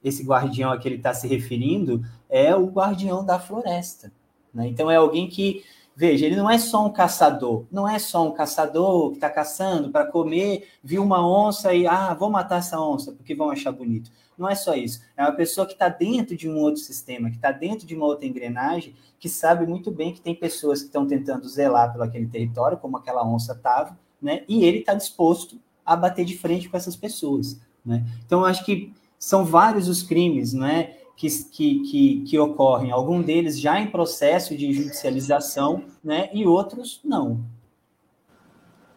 Esse 0.03 0.25
guardião 0.25 0.73
a 0.73 0.79
que 0.79 0.89
ele 0.89 0.97
está 0.97 1.15
se 1.15 1.29
referindo 1.29 2.05
é 2.29 2.55
o 2.57 2.67
guardião 2.67 3.25
da 3.25 3.39
floresta. 3.39 4.13
Né? 4.53 4.69
Então 4.69 4.91
é 4.91 4.97
alguém 4.97 5.29
que, 5.29 5.63
veja, 6.03 6.27
ele 6.27 6.35
não 6.35 6.51
é 6.51 6.59
só 6.59 6.85
um 6.85 6.91
caçador, 6.91 7.65
não 7.71 7.89
é 7.89 7.97
só 7.97 8.27
um 8.27 8.33
caçador 8.33 9.11
que 9.11 9.19
está 9.19 9.31
caçando 9.31 9.89
para 9.91 10.05
comer, 10.05 10.69
viu 10.83 11.01
uma 11.01 11.25
onça 11.25 11.73
e, 11.73 11.87
ah, 11.87 12.13
vou 12.13 12.29
matar 12.29 12.59
essa 12.59 12.81
onça 12.81 13.13
porque 13.13 13.37
vão 13.37 13.51
achar 13.51 13.71
bonito 13.71 14.11
não 14.43 14.49
é 14.49 14.55
só 14.55 14.75
isso. 14.75 15.01
É 15.17 15.23
uma 15.23 15.33
pessoa 15.33 15.67
que 15.67 15.75
está 15.75 15.89
dentro 15.89 16.37
de 16.37 16.49
um 16.49 16.59
outro 16.59 16.81
sistema, 16.81 17.31
que 17.31 17.37
está 17.37 17.53
dentro 17.53 17.87
de 17.87 17.95
uma 17.95 18.07
outra 18.07 18.27
engrenagem, 18.27 18.95
que 19.19 19.29
sabe 19.29 19.65
muito 19.67 19.91
bem 19.91 20.13
que 20.13 20.21
tem 20.21 20.35
pessoas 20.35 20.81
que 20.81 20.87
estão 20.87 21.07
tentando 21.07 21.49
zelar 21.49 21.93
pelo 21.93 22.03
aquele 22.03 22.27
território, 22.27 22.79
como 22.79 22.97
aquela 22.97 23.25
onça 23.25 23.53
estava, 23.53 23.97
né? 24.21 24.43
E 24.49 24.65
ele 24.65 24.79
está 24.79 24.95
disposto 24.95 25.61
a 25.85 25.95
bater 25.95 26.25
de 26.25 26.37
frente 26.37 26.69
com 26.69 26.77
essas 26.77 26.97
pessoas, 26.97 27.61
né? 27.85 28.05
Então, 28.27 28.41
eu 28.41 28.47
acho 28.47 28.65
que 28.65 28.93
são 29.19 29.45
vários 29.45 29.89
os 29.89 30.03
crimes, 30.03 30.53
né? 30.53 30.85
Que, 30.85 31.02
que, 31.17 31.29
que, 31.51 32.25
que, 32.29 32.39
ocorrem, 32.39 32.91
algum 32.91 33.23
deles 33.23 33.61
já 33.61 33.79
em 33.79 33.87
processo 33.87 34.57
de 34.57 34.73
judicialização, 34.73 35.85
né, 36.03 36.29
e 36.33 36.47
outros 36.47 37.01
não. 37.05 37.41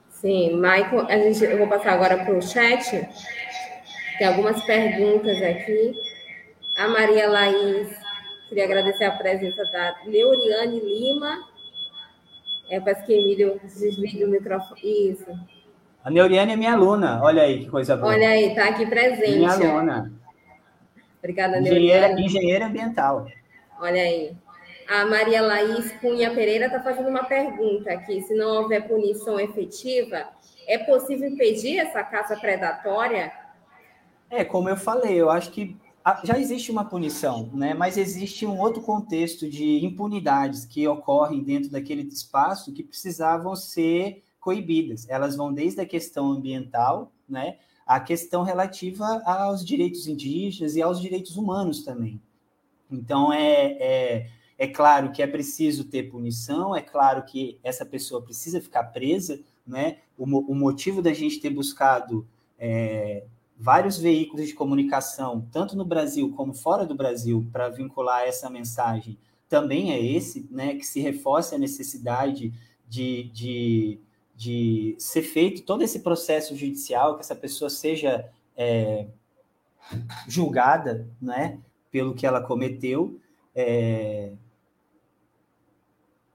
Sim, 0.09 0.55
Michael, 0.55 1.05
a 1.07 1.17
gente, 1.17 1.43
eu 1.43 1.57
vou 1.57 1.67
passar 1.67 1.93
agora 1.93 2.23
para 2.23 2.37
o 2.37 2.41
chat, 2.41 3.07
tem 4.17 4.27
algumas 4.27 4.63
perguntas 4.63 5.41
aqui. 5.41 5.93
A 6.77 6.87
Maria 6.87 7.29
Laís, 7.29 7.89
queria 8.49 8.65
agradecer 8.65 9.03
a 9.03 9.11
presença 9.11 9.63
da 9.71 9.95
Leuriane 10.05 10.79
Lima, 10.79 11.37
é, 12.69 12.79
parece 12.79 13.05
que 13.05 13.13
Emílio 13.13 13.59
desliga 13.63 14.25
o 14.25 14.29
microfone. 14.29 15.11
Isso. 15.11 15.25
A 16.03 16.09
Neuriane 16.09 16.53
é 16.53 16.55
minha 16.55 16.73
aluna. 16.73 17.21
Olha 17.23 17.43
aí 17.43 17.59
que 17.59 17.69
coisa 17.69 17.95
boa. 17.95 18.13
Olha 18.13 18.29
aí, 18.29 18.49
está 18.49 18.69
aqui 18.69 18.85
presente. 18.85 19.37
Minha 19.37 19.51
aluna. 19.51 20.11
Obrigada, 21.25 21.59
engenheira. 21.59 22.11
Engenheira 22.21 22.67
ambiental. 22.67 23.27
Olha 23.79 24.01
aí. 24.01 24.37
A 24.87 25.05
Maria 25.07 25.41
Laís 25.41 25.91
Cunha 25.93 26.31
Pereira 26.35 26.67
está 26.67 26.79
fazendo 26.79 27.09
uma 27.09 27.23
pergunta 27.23 27.91
aqui. 27.91 28.21
Se 28.21 28.35
não 28.35 28.61
houver 28.61 28.87
punição 28.87 29.39
efetiva, 29.39 30.29
é 30.67 30.77
possível 30.77 31.27
impedir 31.27 31.79
essa 31.79 32.03
caça 32.03 32.35
predatória? 32.35 33.31
É, 34.29 34.45
como 34.45 34.69
eu 34.69 34.77
falei, 34.77 35.15
eu 35.15 35.31
acho 35.31 35.51
que 35.51 35.75
já 36.23 36.37
existe 36.37 36.71
uma 36.71 36.85
punição, 36.85 37.49
né? 37.51 37.73
mas 37.73 37.97
existe 37.97 38.45
um 38.45 38.59
outro 38.59 38.79
contexto 38.83 39.49
de 39.49 39.83
impunidades 39.83 40.63
que 40.63 40.87
ocorrem 40.87 41.43
dentro 41.43 41.71
daquele 41.71 42.03
espaço 42.03 42.71
que 42.71 42.83
precisavam 42.83 43.55
ser 43.55 44.23
coibidas. 44.39 45.09
Elas 45.09 45.35
vão 45.35 45.51
desde 45.51 45.81
a 45.81 45.85
questão 45.87 46.31
ambiental, 46.31 47.11
né, 47.27 47.57
a 47.85 47.99
questão 47.99 48.43
relativa 48.43 49.21
aos 49.25 49.63
direitos 49.63 50.07
indígenas 50.07 50.75
e 50.75 50.81
aos 50.81 50.99
direitos 50.99 51.37
humanos 51.37 51.83
também. 51.83 52.19
Então, 52.89 53.31
é, 53.31 53.77
é, 53.79 54.29
é 54.57 54.67
claro 54.67 55.11
que 55.11 55.21
é 55.21 55.27
preciso 55.27 55.85
ter 55.85 56.09
punição, 56.09 56.75
é 56.75 56.81
claro 56.81 57.23
que 57.23 57.59
essa 57.63 57.85
pessoa 57.85 58.21
precisa 58.21 58.61
ficar 58.61 58.85
presa, 58.85 59.39
né? 59.65 59.99
O, 60.17 60.23
o 60.23 60.55
motivo 60.55 61.01
da 61.01 61.13
gente 61.13 61.39
ter 61.39 61.49
buscado 61.49 62.27
é, 62.57 63.25
vários 63.57 63.97
veículos 63.97 64.47
de 64.47 64.53
comunicação, 64.53 65.47
tanto 65.51 65.75
no 65.75 65.85
Brasil 65.85 66.31
como 66.35 66.53
fora 66.53 66.85
do 66.85 66.95
Brasil, 66.95 67.45
para 67.51 67.69
vincular 67.69 68.23
essa 68.23 68.49
mensagem, 68.49 69.17
também 69.47 69.91
é 69.91 70.03
esse, 70.03 70.47
né, 70.51 70.75
que 70.75 70.85
se 70.85 70.99
reforça 70.99 71.55
a 71.55 71.59
necessidade 71.59 72.53
de, 72.87 73.23
de, 73.31 73.99
de 74.35 74.95
ser 74.99 75.21
feito 75.21 75.63
todo 75.63 75.81
esse 75.81 75.99
processo 75.99 76.55
judicial, 76.55 77.15
que 77.15 77.21
essa 77.21 77.35
pessoa 77.35 77.69
seja 77.69 78.29
é, 78.55 79.07
julgada, 80.27 81.07
né, 81.21 81.59
pelo 81.91 82.13
que 82.13 82.25
ela 82.25 82.41
cometeu, 82.41 83.19
é, 83.55 84.33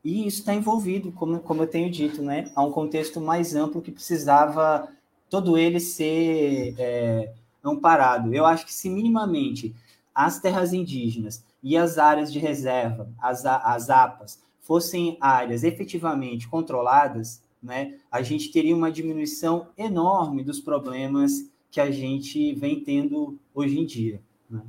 e 0.03 0.27
isso 0.27 0.41
está 0.41 0.55
envolvido, 0.55 1.13
como, 1.13 1.41
como 1.41 1.63
eu 1.63 1.67
tenho 1.67 1.91
dito, 1.91 2.23
né, 2.23 2.51
a 2.55 2.65
um 2.65 2.73
contexto 2.73 3.21
mais 3.21 3.55
amplo 3.55 3.83
que 3.83 3.93
precisava 3.93 4.89
todo 5.29 5.59
ele 5.59 5.79
ser 5.79 6.75
é, 6.79 7.33
amparado. 7.63 8.35
Eu 8.35 8.47
acho 8.47 8.65
que 8.65 8.73
se 8.73 8.89
minimamente 8.89 9.75
as 10.15 10.41
terras 10.41 10.73
indígenas 10.73 11.45
e 11.63 11.77
as 11.77 11.99
áreas 11.99 12.33
de 12.33 12.39
reserva, 12.39 13.09
as, 13.21 13.45
as 13.45 13.91
APAs, 13.91 14.43
fossem 14.61 15.19
áreas 15.21 15.63
efetivamente 15.65 16.49
controladas, 16.49 17.43
né, 17.63 17.99
a 18.11 18.23
gente 18.23 18.51
teria 18.51 18.75
uma 18.75 18.91
diminuição 18.91 19.69
enorme 19.77 20.43
dos 20.43 20.61
problemas 20.61 21.51
que 21.71 21.81
a 21.81 21.91
gente 21.91 22.55
vem 22.55 22.81
tendo 22.81 23.39
hoje 23.55 23.79
em 23.79 23.87
dia. 23.87 24.21
Né? 24.49 24.63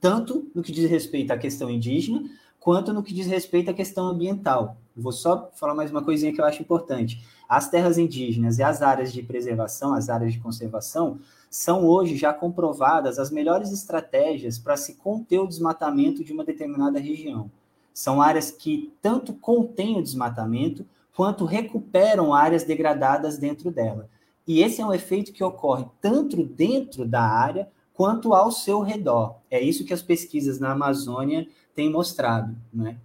Tanto 0.00 0.48
no 0.54 0.62
que 0.62 0.72
diz 0.72 0.88
respeito 0.88 1.32
à 1.32 1.38
questão 1.38 1.68
indígena, 1.68 2.22
quanto 2.60 2.92
no 2.92 3.02
que 3.02 3.14
diz 3.14 3.26
respeito 3.26 3.70
à 3.70 3.74
questão 3.74 4.06
ambiental. 4.06 4.76
vou 4.96 5.12
só 5.12 5.50
falar 5.54 5.74
mais 5.74 5.90
uma 5.90 6.02
coisinha 6.02 6.32
que 6.32 6.40
eu 6.40 6.44
acho 6.44 6.62
importante. 6.62 7.24
As 7.48 7.68
terras 7.68 7.98
indígenas 7.98 8.58
e 8.58 8.62
as 8.62 8.82
áreas 8.82 9.12
de 9.12 9.22
preservação, 9.22 9.94
as 9.94 10.08
áreas 10.08 10.32
de 10.32 10.38
conservação, 10.38 11.18
são 11.50 11.86
hoje 11.86 12.16
já 12.16 12.32
comprovadas 12.32 13.18
as 13.18 13.30
melhores 13.30 13.72
estratégias 13.72 14.58
para 14.58 14.76
se 14.76 14.96
conter 14.96 15.38
o 15.38 15.46
desmatamento 15.46 16.22
de 16.22 16.32
uma 16.32 16.44
determinada 16.44 16.98
região. 16.98 17.50
São 17.94 18.20
áreas 18.20 18.50
que 18.50 18.92
tanto 19.00 19.32
contêm 19.32 19.98
o 19.98 20.02
desmatamento, 20.02 20.86
quanto 21.18 21.44
recuperam 21.44 22.32
áreas 22.32 22.62
degradadas 22.62 23.38
dentro 23.38 23.72
dela. 23.72 24.08
E 24.46 24.62
esse 24.62 24.80
é 24.80 24.86
um 24.86 24.94
efeito 24.94 25.32
que 25.32 25.42
ocorre 25.42 25.84
tanto 26.00 26.44
dentro 26.44 27.04
da 27.04 27.20
área 27.20 27.68
quanto 27.92 28.32
ao 28.32 28.52
seu 28.52 28.82
redor. 28.82 29.34
É 29.50 29.60
isso 29.60 29.84
que 29.84 29.92
as 29.92 30.00
pesquisas 30.00 30.60
na 30.60 30.70
Amazônia 30.70 31.48
têm 31.74 31.90
mostrado. 31.90 32.54
Né? 32.72 32.98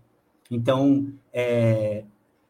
Então, 0.51 1.11
é, 1.33 2.03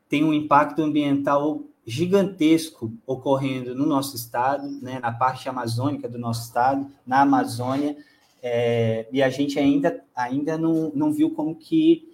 tem 0.10 0.26
um 0.26 0.34
impacto 0.34 0.82
ambiental 0.82 1.62
gigantesco 1.88 2.92
ocorrendo 3.08 3.74
no 3.74 3.86
nosso 3.86 4.18
estado, 4.18 4.70
né, 4.82 5.00
na 5.00 5.14
parte 5.14 5.48
amazônica 5.48 6.10
do 6.10 6.20
nosso 6.20 6.42
estado, 6.42 6.92
na 7.08 7.22
Amazônia, 7.22 7.96
é, 8.42 9.08
e 9.14 9.24
a 9.24 9.30
gente 9.30 9.58
ainda, 9.58 10.04
ainda 10.14 10.58
não, 10.58 10.92
não 10.94 11.14
viu 11.14 11.32
como 11.32 11.56
que 11.56 12.13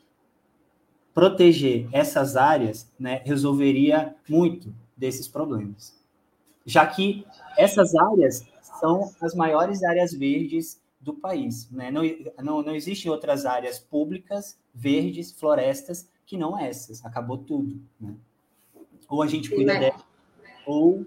proteger 1.13 1.87
essas 1.91 2.35
áreas 2.35 2.91
né, 2.99 3.21
resolveria 3.25 4.15
muito 4.27 4.73
desses 4.95 5.27
problemas. 5.27 5.97
Já 6.65 6.85
que 6.85 7.25
essas 7.57 7.95
áreas 7.95 8.45
são 8.79 9.11
as 9.21 9.33
maiores 9.33 9.83
áreas 9.83 10.13
verdes 10.13 10.81
do 10.99 11.13
país. 11.13 11.69
Né? 11.71 11.89
Não, 11.89 12.03
não, 12.43 12.61
não 12.61 12.75
existem 12.75 13.11
outras 13.11 13.45
áreas 13.45 13.79
públicas, 13.79 14.57
verdes, 14.73 15.31
florestas, 15.31 16.09
que 16.25 16.37
não 16.37 16.59
essas. 16.59 17.03
Acabou 17.05 17.37
tudo. 17.37 17.81
Né? 17.99 18.13
Ou 19.07 19.23
a 19.23 19.27
gente 19.27 19.49
cuida 19.49 19.73
mais... 19.73 19.79
dela, 19.79 20.03
ou. 20.65 21.05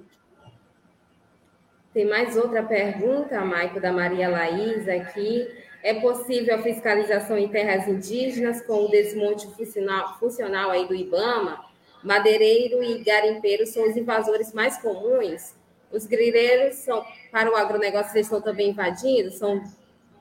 Tem 1.92 2.08
mais 2.08 2.36
outra 2.36 2.62
pergunta, 2.62 3.44
Maico, 3.44 3.80
da 3.80 3.92
Maria 3.92 4.28
Laís 4.28 4.88
aqui. 4.88 5.46
É 5.82 5.94
possível 5.94 6.54
a 6.54 6.62
fiscalização 6.62 7.36
em 7.36 7.48
terras 7.48 7.88
indígenas 7.88 8.64
com 8.64 8.84
o 8.84 8.88
desmonte 8.88 9.48
funcional, 9.48 10.18
funcional 10.18 10.70
aí 10.70 10.86
do 10.86 10.94
IBAMA? 10.94 11.64
Madeireiro 12.02 12.82
e 12.82 13.02
garimpeiro 13.02 13.66
são 13.66 13.88
os 13.88 13.96
invasores 13.96 14.52
mais 14.52 14.76
comuns. 14.78 15.54
Os 15.90 16.06
grileiros 16.06 16.76
são, 16.76 17.04
para 17.30 17.50
o 17.50 17.56
agronegócio, 17.56 18.12
eles 18.14 18.26
estão 18.26 18.40
também 18.40 18.70
invadindo? 18.70 19.30
São, 19.32 19.62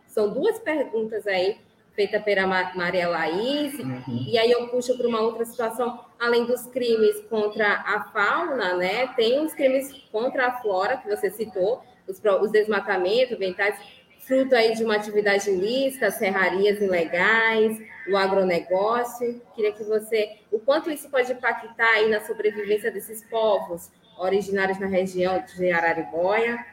são 0.08 0.34
duas 0.34 0.60
perguntas 0.60 1.26
aí 1.28 1.58
feita 1.94 2.20
pela 2.20 2.48
Maria 2.48 3.08
Laís, 3.08 3.78
uhum. 3.78 4.26
e 4.28 4.38
aí 4.38 4.50
eu 4.50 4.70
puxo 4.70 4.98
para 4.98 5.08
uma 5.08 5.22
outra 5.22 5.44
situação, 5.46 6.00
além 6.20 6.46
dos 6.46 6.66
crimes 6.68 7.20
contra 7.30 7.68
a 7.68 8.10
fauna, 8.14 8.76
né? 8.76 9.08
Tem 9.16 9.44
os 9.44 9.54
crimes 9.54 9.92
contra 10.12 10.48
a 10.48 10.62
flora, 10.62 10.98
que 10.98 11.10
você 11.10 11.30
citou, 11.30 11.84
os, 12.08 12.22
os 12.42 12.52
desmatamentos 12.52 13.36
ambientais, 13.36 13.76
fruto 14.26 14.56
aí 14.56 14.76
de 14.76 14.84
uma 14.84 14.96
atividade 14.96 15.50
ilícita, 15.50 16.12
serrarias 16.12 16.82
ilegais, 16.82 17.78
o 18.10 18.16
agronegócio. 18.16 19.42
Queria 19.56 19.72
que 19.72 19.84
você, 19.84 20.38
o 20.52 20.60
quanto 20.60 20.90
isso 20.90 21.10
pode 21.10 21.32
impactar 21.32 21.96
aí 21.96 22.10
na 22.10 22.22
sobrevivência 22.22 22.92
desses 22.92 23.24
povos 23.26 23.92
originários 24.18 24.80
na 24.80 24.88
região 24.88 25.44
de 25.56 25.72
Araribóia, 25.72 26.64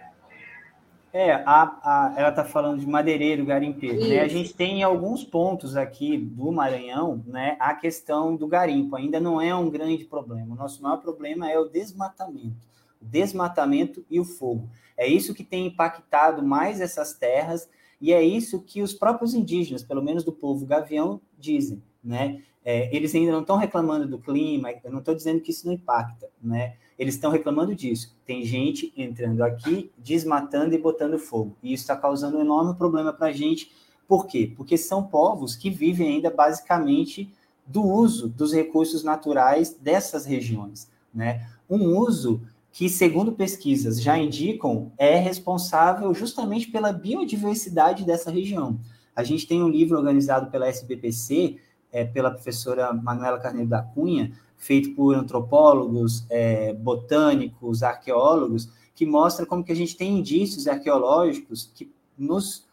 é, 1.13 1.33
a, 1.33 1.63
a, 1.83 2.15
ela 2.19 2.29
está 2.29 2.45
falando 2.45 2.81
de 2.81 2.87
madeireiro, 2.87 3.45
garimpeiro. 3.45 4.07
Né? 4.07 4.21
A 4.21 4.29
gente 4.29 4.53
tem 4.53 4.83
alguns 4.83 5.25
pontos 5.25 5.75
aqui 5.75 6.19
do 6.19 6.53
Maranhão, 6.53 7.25
né? 7.27 7.57
A 7.59 7.75
questão 7.75 8.37
do 8.37 8.47
garimpo 8.47 8.95
ainda 8.95 9.19
não 9.19 9.41
é 9.41 9.55
um 9.55 9.71
grande 9.71 10.05
problema. 10.05 10.55
O 10.55 10.59
nosso 10.59 10.83
maior 10.83 10.99
problema 10.99 11.51
é 11.51 11.59
o 11.59 11.65
desmatamento. 11.65 12.69
Desmatamento 13.01 14.05
e 14.11 14.19
o 14.19 14.25
fogo. 14.25 14.69
É 14.97 15.07
isso 15.07 15.35
que 15.35 15.45
tem 15.45 15.67
impactado 15.67 16.43
mais 16.43 16.81
essas 16.81 17.15
terras 17.15 17.69
e 18.01 18.13
é 18.13 18.23
isso 18.23 18.61
que 18.61 18.83
os 18.83 18.93
próprios 18.95 19.35
indígenas, 19.35 19.83
pelo 19.83 20.03
menos 20.03 20.25
do 20.25 20.33
povo 20.33 20.67
gavião, 20.67 21.21
dizem, 21.39 21.83
né? 22.03 22.43
É, 22.65 22.95
eles 22.95 23.15
ainda 23.15 23.33
não 23.33 23.41
estão 23.41 23.57
reclamando 23.57 24.07
do 24.07 24.19
clima, 24.19 24.71
eu 24.85 24.91
não 24.91 24.99
estou 24.99 25.15
dizendo 25.15 25.41
que 25.41 25.51
isso 25.51 25.67
não 25.67 25.73
impacta, 25.73 26.29
né? 26.43 26.77
Eles 26.99 27.15
estão 27.15 27.31
reclamando 27.31 27.75
disso. 27.75 28.17
Tem 28.27 28.45
gente 28.45 28.93
entrando 28.97 29.43
aqui, 29.43 29.91
desmatando 29.97 30.75
e 30.75 30.79
botando 30.79 31.19
fogo. 31.19 31.57
E 31.63 31.73
isso 31.73 31.85
está 31.85 31.97
causando 31.97 32.37
um 32.37 32.41
enorme 32.41 32.77
problema 32.77 33.13
para 33.13 33.29
a 33.29 33.33
gente. 33.33 33.73
Por 34.07 34.27
quê? 34.27 34.53
Porque 34.57 34.77
são 34.77 35.05
povos 35.05 35.55
que 35.55 35.71
vivem 35.71 36.09
ainda 36.09 36.31
basicamente 36.31 37.33
do 37.65 37.83
uso 37.83 38.29
dos 38.29 38.53
recursos 38.53 39.05
naturais 39.05 39.75
dessas 39.75 40.27
regiões, 40.27 40.91
né? 41.15 41.49
Um 41.71 41.97
uso 41.97 42.43
que, 42.73 42.89
segundo 42.89 43.33
pesquisas 43.33 44.01
já 44.01 44.17
indicam, 44.19 44.93
é 44.97 45.17
responsável 45.17 46.13
justamente 46.15 46.69
pela 46.71 46.93
biodiversidade 46.93 48.05
dessa 48.05 48.31
região. 48.31 48.79
A 49.15 49.25
gente 49.25 49.47
tem 49.47 49.63
um 49.63 49.69
livro 49.69 49.97
organizado 49.97 50.51
pela 50.51 50.69
SBPC 50.69 51.59
é, 51.91 52.05
pela 52.05 52.31
professora 52.31 52.93
Manuela 52.93 53.39
Carneiro 53.39 53.69
da 53.69 53.83
Cunha, 53.83 54.33
feito 54.57 54.95
por 54.95 55.15
antropólogos, 55.15 56.27
é, 56.29 56.75
botânicos, 56.75 57.83
arqueólogos, 57.83 58.69
que 58.95 59.07
mostra 59.07 59.47
como 59.47 59.65
que 59.65 59.73
a 59.73 59.77
gente 59.77 59.97
tem 59.97 60.19
indícios 60.19 60.67
arqueológicos 60.67 61.71
que 61.75 61.91
nos 62.17 62.67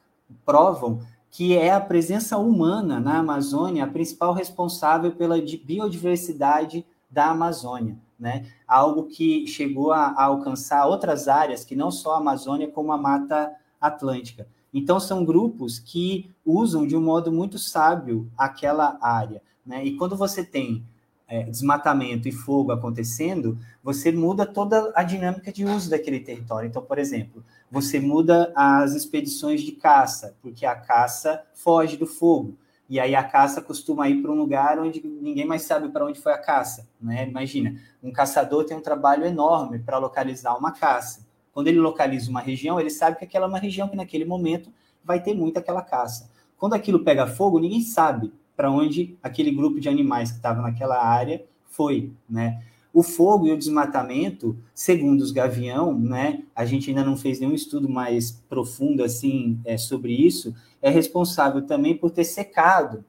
provam 0.44 1.00
que 1.36 1.54
é 1.58 1.74
a 1.74 1.82
presença 1.82 2.38
humana 2.38 2.98
na 2.98 3.18
Amazônia 3.18 3.84
a 3.84 3.88
principal 3.88 4.34
responsável 4.34 5.12
pela 5.12 5.36
biodiversidade 5.38 6.86
da 7.12 7.32
Amazônia, 7.32 7.98
né? 8.20 8.46
Algo 8.68 9.04
que 9.04 9.46
chegou 9.48 9.92
a, 9.92 10.08
a 10.08 10.24
alcançar 10.26 10.86
outras 10.86 11.28
áreas 11.28 11.64
que 11.64 11.76
não 11.76 11.92
só 11.92 12.14
a 12.16 12.18
Amazônia, 12.18 12.68
como 12.68 12.92
a 12.92 12.98
Mata 12.98 13.52
Atlântica. 13.80 14.48
Então, 14.74 15.00
são 15.00 15.24
grupos 15.24 15.80
que 15.80 16.30
usam 16.46 16.86
de 16.86 16.96
um 16.98 17.02
modo 17.02 17.32
muito 17.32 17.58
sábio 17.58 18.30
aquela 18.38 18.98
área. 19.02 19.42
Né? 19.66 19.86
E 19.86 19.96
quando 19.96 20.18
você 20.18 20.44
tem 20.44 20.86
é, 21.28 21.44
desmatamento 21.44 22.28
e 22.28 22.32
fogo 22.32 22.72
acontecendo, 22.72 23.58
você 23.84 24.12
muda 24.12 24.46
toda 24.46 24.92
a 24.96 25.04
dinâmica 25.04 25.52
de 25.52 25.66
uso 25.66 25.90
daquele 25.90 26.20
território. 26.20 26.68
Então, 26.68 26.82
por 26.82 27.00
exemplo, 27.00 27.44
você 27.72 28.00
muda 28.00 28.52
as 28.56 28.94
expedições 28.94 29.62
de 29.62 29.72
caça, 29.72 30.36
porque 30.42 30.66
a 30.66 30.76
caça 30.76 31.44
foge 31.54 31.98
do 31.98 32.06
fogo. 32.06 32.56
E 32.88 33.00
aí 33.00 33.16
a 33.16 33.24
caça 33.24 33.62
costuma 33.62 34.08
ir 34.08 34.22
para 34.22 34.32
um 34.32 34.36
lugar 34.36 34.80
onde 34.80 35.02
ninguém 35.06 35.46
mais 35.46 35.64
sabe 35.64 35.90
para 35.90 36.06
onde 36.06 36.20
foi 36.20 36.34
a 36.34 36.38
caça. 36.38 36.88
Né? 37.02 37.28
Imagina, 37.28 37.80
um 38.02 38.12
caçador 38.12 38.64
tem 38.64 38.78
um 38.78 38.82
trabalho 38.82 39.26
enorme 39.26 39.80
para 39.80 39.98
localizar 39.98 40.56
uma 40.56 40.72
caça. 40.72 41.26
Quando 41.52 41.68
ele 41.68 41.80
localiza 41.80 42.30
uma 42.30 42.42
região, 42.42 42.80
ele 42.80 42.90
sabe 42.90 43.18
que 43.18 43.26
aquela 43.26 43.46
é 43.46 43.50
uma 43.50 43.60
região 43.60 43.88
que 43.88 43.96
naquele 43.96 44.26
momento 44.26 44.72
vai 45.04 45.22
ter 45.22 45.34
muito 45.34 45.58
aquela 45.58 45.82
caça. 45.82 46.30
Quando 46.58 46.74
aquilo 46.74 47.04
pega 47.04 47.26
fogo, 47.26 47.60
ninguém 47.60 47.82
sabe 47.82 48.32
para 48.56 48.72
onde 48.72 49.18
aquele 49.22 49.52
grupo 49.52 49.80
de 49.80 49.90
animais 49.90 50.32
que 50.32 50.38
estava 50.38 50.62
naquela 50.62 51.04
área 51.04 51.44
foi, 51.70 52.12
né? 52.30 52.62
O 52.96 53.04
fogo 53.04 53.46
e 53.46 53.52
o 53.52 53.58
desmatamento, 53.58 54.58
segundo 54.74 55.20
os 55.20 55.30
Gavião, 55.30 56.00
né, 56.00 56.44
a 56.56 56.64
gente 56.66 56.90
ainda 56.90 57.04
não 57.04 57.18
fez 57.18 57.42
nenhum 57.42 57.54
estudo 57.54 57.90
mais 57.90 58.32
profundo 58.48 59.04
assim 59.04 59.60
é, 59.66 59.78
sobre 59.78 60.14
isso, 60.14 60.56
é 60.82 60.90
responsável 60.90 61.64
também 61.64 61.98
por 61.98 62.10
ter 62.10 62.24
secado 62.24 63.04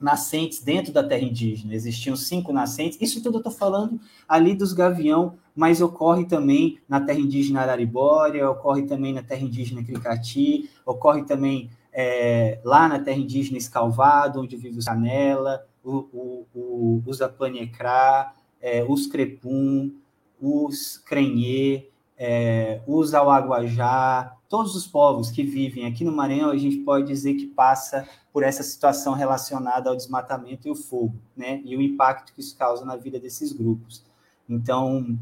nascentes 0.00 0.62
dentro 0.62 0.94
da 0.94 1.04
terra 1.04 1.24
indígena. 1.24 1.74
Existiam 1.74 2.16
cinco 2.16 2.54
nascentes. 2.54 2.98
Isso 3.02 3.22
tudo 3.22 3.36
eu 3.36 3.40
estou 3.40 3.52
falando 3.52 4.00
ali 4.26 4.54
dos 4.54 4.72
gavião, 4.72 5.34
mas 5.54 5.82
ocorre 5.82 6.24
também 6.24 6.78
na 6.88 6.98
terra 6.98 7.20
indígena 7.20 7.60
Araribória, 7.60 8.48
ocorre 8.48 8.84
também 8.84 9.12
na 9.12 9.22
terra 9.22 9.42
indígena 9.42 9.84
Cricati, 9.84 10.70
ocorre 10.86 11.22
também 11.24 11.68
é, 11.92 12.58
lá 12.64 12.88
na 12.88 12.98
terra 12.98 13.18
indígena 13.18 13.58
Escalvado, 13.58 14.40
onde 14.40 14.56
vive 14.56 14.78
os 14.78 14.86
Canela, 14.86 15.66
o, 15.84 15.96
o, 16.12 16.46
o, 16.54 17.02
os 17.04 17.20
Apanecrá, 17.20 18.32
é, 18.62 18.84
os 18.88 19.06
Crepum, 19.06 19.92
os 20.40 20.96
Crenhê, 20.98 21.88
é, 22.16 22.80
os 22.86 23.12
Auaguajá, 23.12 24.36
todos 24.48 24.76
os 24.76 24.86
povos 24.86 25.30
que 25.30 25.42
vivem 25.42 25.86
aqui 25.86 26.04
no 26.04 26.12
Maranhão, 26.12 26.50
a 26.50 26.56
gente 26.56 26.76
pode 26.78 27.06
dizer 27.06 27.34
que 27.34 27.46
passa 27.46 28.08
por 28.32 28.42
essa 28.42 28.62
situação 28.62 29.12
relacionada 29.12 29.90
ao 29.90 29.96
desmatamento 29.96 30.68
e 30.68 30.70
o 30.70 30.74
fogo, 30.74 31.14
né? 31.36 31.60
E 31.64 31.76
o 31.76 31.82
impacto 31.82 32.32
que 32.32 32.40
isso 32.40 32.56
causa 32.56 32.84
na 32.84 32.96
vida 32.96 33.18
desses 33.18 33.52
grupos. 33.52 34.04
Então, 34.48 35.18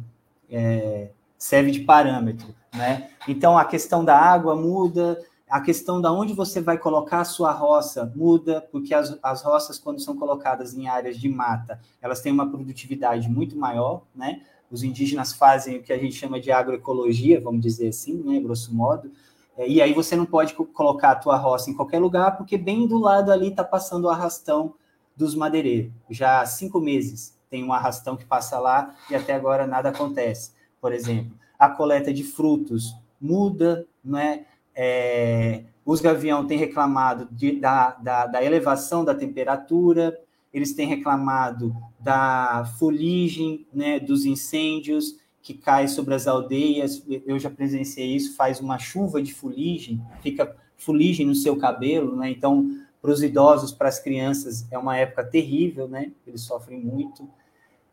é, 0.50 1.11
serve 1.38 1.70
de 1.70 1.81
parâmetro, 1.81 2.55
né? 2.74 3.11
Então, 3.26 3.57
a 3.57 3.64
questão 3.64 4.05
da 4.05 4.16
água 4.16 4.55
muda, 4.55 5.18
a 5.50 5.60
questão 5.60 6.00
da 6.00 6.12
onde 6.12 6.32
você 6.32 6.60
vai 6.60 6.78
colocar 6.78 7.20
a 7.20 7.24
sua 7.24 7.50
roça 7.52 8.12
muda, 8.14 8.66
porque 8.70 8.94
as, 8.94 9.18
as 9.22 9.42
roças, 9.42 9.78
quando 9.78 10.00
são 10.00 10.16
colocadas 10.16 10.74
em 10.74 10.86
áreas 10.86 11.18
de 11.18 11.28
mata, 11.28 11.80
elas 12.00 12.20
têm 12.20 12.32
uma 12.32 12.48
produtividade 12.48 13.28
muito 13.28 13.58
maior, 13.58 14.02
né? 14.14 14.42
Os 14.70 14.84
indígenas 14.84 15.32
fazem 15.32 15.78
o 15.78 15.82
que 15.82 15.92
a 15.92 15.98
gente 15.98 16.14
chama 16.14 16.40
de 16.40 16.52
agroecologia, 16.52 17.40
vamos 17.40 17.60
dizer 17.60 17.88
assim, 17.88 18.14
né, 18.22 18.38
grosso 18.38 18.72
modo, 18.72 19.10
é, 19.56 19.68
e 19.68 19.82
aí 19.82 19.92
você 19.92 20.14
não 20.14 20.24
pode 20.24 20.54
colocar 20.54 21.10
a 21.10 21.16
tua 21.16 21.36
roça 21.36 21.70
em 21.70 21.74
qualquer 21.74 21.98
lugar, 21.98 22.36
porque 22.36 22.56
bem 22.56 22.86
do 22.86 22.98
lado 22.98 23.32
ali 23.32 23.48
está 23.48 23.64
passando 23.64 24.04
o 24.04 24.08
arrastão 24.08 24.74
dos 25.16 25.34
madeireiros. 25.34 25.92
Já 26.08 26.40
há 26.40 26.46
cinco 26.46 26.80
meses 26.80 27.36
tem 27.50 27.64
um 27.64 27.72
arrastão 27.72 28.16
que 28.16 28.24
passa 28.24 28.58
lá 28.58 28.94
e 29.10 29.14
até 29.14 29.34
agora 29.34 29.66
nada 29.66 29.88
acontece. 29.88 30.52
Por 30.80 30.92
exemplo, 30.92 31.36
a 31.58 31.68
coleta 31.68 32.14
de 32.14 32.22
frutos 32.22 32.94
muda, 33.20 33.86
né? 34.02 34.46
É, 34.74 35.64
os 35.85 36.00
gavião 36.00 36.46
têm 36.46 36.59
reclamado 36.59 37.28
de, 37.33 37.52
da, 37.52 37.90
da, 37.92 38.26
da, 38.26 38.44
elevação 38.44 39.04
da 39.04 39.14
temperatura, 39.14 40.18
eles 40.52 40.72
têm 40.72 40.87
reclamado 40.87 41.74
da 41.98 42.64
fuligem, 42.78 43.66
né, 43.72 43.98
dos 43.98 44.24
incêndios, 44.24 45.16
que 45.42 45.54
cai 45.54 45.88
sobre 45.88 46.14
as 46.14 46.26
aldeias. 46.26 47.04
Eu 47.26 47.38
já 47.38 47.50
presenciei 47.50 48.14
isso, 48.14 48.37
faz 48.37 48.61
uma 48.61 48.78
chuva 48.78 49.22
de 49.22 49.33
fuligem, 49.33 50.00
fica 50.22 50.56
fuligem 50.76 51.26
no 51.26 51.35
seu 51.35 51.56
cabelo, 51.56 52.16
né? 52.16 52.30
Então, 52.30 52.70
para 53.00 53.11
os 53.11 53.22
idosos, 53.22 53.72
para 53.72 53.88
as 53.88 53.98
crianças, 53.98 54.66
é 54.70 54.78
uma 54.78 54.96
época 54.96 55.24
terrível, 55.24 55.88
né? 55.88 56.12
Eles 56.26 56.42
sofrem 56.42 56.80
muito. 56.80 57.28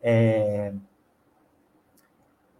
É... 0.02 0.72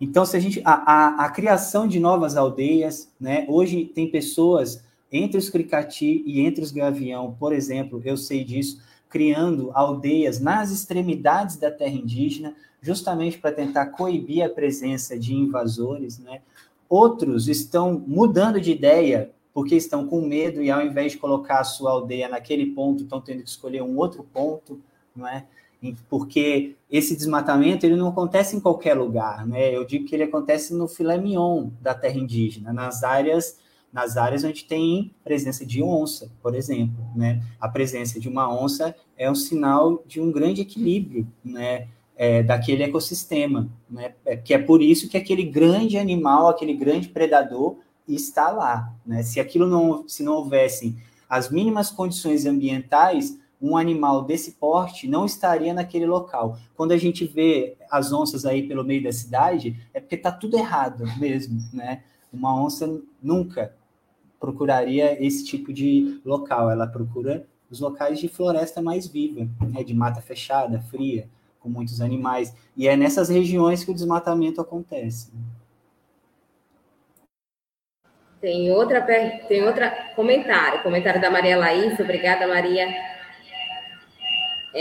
Então, 0.01 0.25
se 0.25 0.37
a 0.37 0.41
gente. 0.41 0.61
A, 0.65 0.73
a, 0.73 1.25
a, 1.25 1.31
criação 1.31 1.89
de 1.89 1.99
novas 1.99 2.37
aldeias, 2.37 3.13
né? 3.21 3.45
Hoje 3.49 3.85
tem 3.85 4.11
pessoas 4.11 4.85
entre 5.11 5.39
os 5.39 5.51
Cricati 5.51 6.23
e 6.27 6.41
entre 6.41 6.63
os 6.63 6.71
Gavião, 6.71 7.35
por 7.39 7.53
exemplo, 7.53 8.01
eu 8.05 8.17
sei 8.17 8.45
disso, 8.45 8.81
criando 9.09 9.71
aldeias 9.75 10.39
nas 10.39 10.71
extremidades 10.71 11.57
da 11.57 11.71
terra 11.71 11.95
indígena, 11.95 12.55
justamente 12.81 13.39
para 13.39 13.53
tentar 13.53 13.87
coibir 13.87 14.45
a 14.45 14.49
presença 14.49 15.19
de 15.19 15.35
invasores, 15.35 16.19
né? 16.19 16.43
Outros 16.89 17.49
estão 17.49 18.03
mudando 18.07 18.61
de 18.61 18.71
ideia 18.71 19.31
porque 19.53 19.75
estão 19.75 20.07
com 20.07 20.21
medo 20.21 20.63
e 20.63 20.71
ao 20.71 20.81
invés 20.81 21.13
de 21.13 21.19
colocar 21.19 21.61
a 21.61 21.65
sua 21.65 21.91
aldeia 21.91 22.29
naquele 22.29 22.67
ponto, 22.67 23.03
estão 23.03 23.21
tendo 23.21 23.43
que 23.43 23.49
escolher 23.49 23.83
um 23.83 23.97
outro 23.97 24.23
ponto, 24.23 24.81
não 25.17 25.27
é? 25.27 25.47
Porque 26.09 26.75
esse 26.91 27.17
desmatamento 27.17 27.87
ele 27.87 27.97
não 27.97 28.09
acontece 28.09 28.57
em 28.57 28.61
qualquer 28.61 28.95
lugar, 28.95 29.47
né? 29.47 29.75
Eu 29.75 29.85
digo 29.85 30.05
que 30.07 30.15
ele 30.15 30.25
acontece 30.25 30.75
no 30.75 30.89
filé 30.89 31.19
mignon 31.19 31.71
da 31.81 31.95
terra 31.95 32.17
indígena, 32.17 32.73
nas 32.73 33.03
áreas 33.03 33.59
nas 33.91 34.19
áreas 34.19 34.45
onde 34.45 34.65
tem 34.65 35.15
presença 35.25 35.65
de 35.65 35.83
onça, 35.83 36.31
por 36.43 36.55
exemplo, 36.55 37.03
né? 37.17 37.43
A 37.59 37.67
presença 37.69 38.21
de 38.21 38.29
uma 38.29 38.53
onça 38.53 38.95
é 39.17 39.31
um 39.31 39.35
sinal 39.35 40.03
de 40.07 40.21
um 40.21 40.31
grande 40.31 40.61
equilíbrio, 40.61 41.27
né? 41.43 41.89
é, 42.19 42.43
daquele 42.43 42.83
ecossistema, 42.83 43.69
né? 43.89 44.13
É, 44.27 44.37
que 44.37 44.53
é 44.53 44.59
por 44.59 44.83
isso 44.83 45.09
que 45.09 45.17
aquele 45.17 45.45
grande 45.45 45.97
animal, 45.97 46.49
aquele 46.49 46.75
grande 46.75 47.09
predador 47.09 47.77
está 48.09 48.51
lá, 48.51 48.93
né? 49.07 49.23
Se 49.23 49.39
aquilo 49.39 49.69
não, 49.69 50.07
se 50.09 50.25
não 50.25 50.33
houvessem 50.33 50.97
as 51.31 51.49
mínimas 51.49 51.91
condições 51.91 52.45
ambientais, 52.45 53.39
um 53.61 53.77
animal 53.77 54.23
desse 54.23 54.53
porte 54.53 55.09
não 55.09 55.25
estaria 55.25 55.75
naquele 55.75 56.07
local. 56.07 56.57
Quando 56.77 56.93
a 56.93 56.97
gente 56.97 57.25
vê 57.25 57.77
as 57.91 58.13
onças 58.13 58.47
aí 58.47 58.67
pelo 58.67 58.85
meio 58.85 59.03
da 59.03 59.13
cidade, 59.13 59.77
é 59.93 60.01
porque 60.01 60.15
está 60.15 60.31
tudo 60.31 60.57
errado 60.57 61.05
mesmo, 61.19 61.61
né? 61.73 62.03
Uma 62.33 62.55
onça 62.55 63.01
nunca 63.23 63.75
procuraria 64.39 65.23
esse 65.25 65.45
tipo 65.45 65.73
de 65.73 66.21
local, 66.25 66.71
ela 66.71 66.87
procura 66.87 67.47
os 67.71 67.81
locais 67.81 68.19
de 68.19 68.29
floresta 68.29 68.81
mais 68.81 69.07
viva, 69.07 69.49
né? 69.61 69.83
de 69.83 69.93
mata 69.93 70.21
fechada, 70.21 70.81
fria 70.81 71.29
com 71.61 71.69
muitos 71.69 72.01
animais. 72.01 72.55
E 72.77 72.87
é 72.87 72.97
nessas 72.97 73.29
regiões 73.29 73.85
que 73.85 73.91
o 73.91 73.95
desmatamento 73.95 74.61
acontece. 74.61 75.33
Tem 78.41 78.71
outra, 78.71 79.01
tem 79.49 79.65
outra 79.65 79.91
comentário, 80.15 80.83
comentário 80.83 81.21
da 81.21 81.29
Maria 81.29 81.59
Laís, 81.59 81.99
obrigada 81.99 82.47
Maria. 82.47 82.87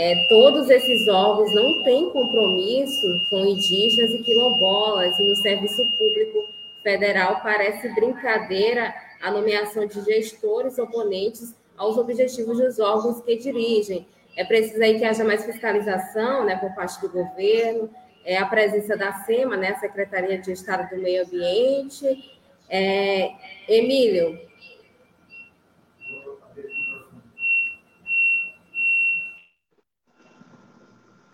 É, 0.00 0.28
todos 0.28 0.70
esses 0.70 1.08
órgãos 1.08 1.52
não 1.52 1.82
têm 1.82 2.08
compromisso 2.10 3.20
com 3.28 3.44
indígenas 3.44 4.12
e 4.12 4.22
quilombolas, 4.22 5.18
e 5.18 5.28
no 5.28 5.34
serviço 5.34 5.84
público 5.98 6.48
federal 6.84 7.40
parece 7.42 7.88
brincadeira 7.96 8.94
a 9.20 9.28
nomeação 9.32 9.86
de 9.86 10.00
gestores 10.02 10.78
oponentes 10.78 11.52
aos 11.76 11.98
objetivos 11.98 12.58
dos 12.58 12.78
órgãos 12.78 13.20
que 13.22 13.34
dirigem. 13.34 14.06
É 14.36 14.44
preciso 14.44 14.80
aí 14.80 15.00
que 15.00 15.04
haja 15.04 15.24
mais 15.24 15.44
fiscalização 15.44 16.44
né, 16.44 16.54
por 16.54 16.72
parte 16.76 17.00
do 17.00 17.08
governo, 17.08 17.90
é, 18.24 18.38
a 18.38 18.46
presença 18.46 18.96
da 18.96 19.12
SEMA, 19.24 19.56
né, 19.56 19.74
Secretaria 19.80 20.38
de 20.38 20.52
Estado 20.52 20.88
do 20.94 21.02
Meio 21.02 21.24
Ambiente. 21.24 22.38
É, 22.70 23.32
Emílio. 23.68 24.47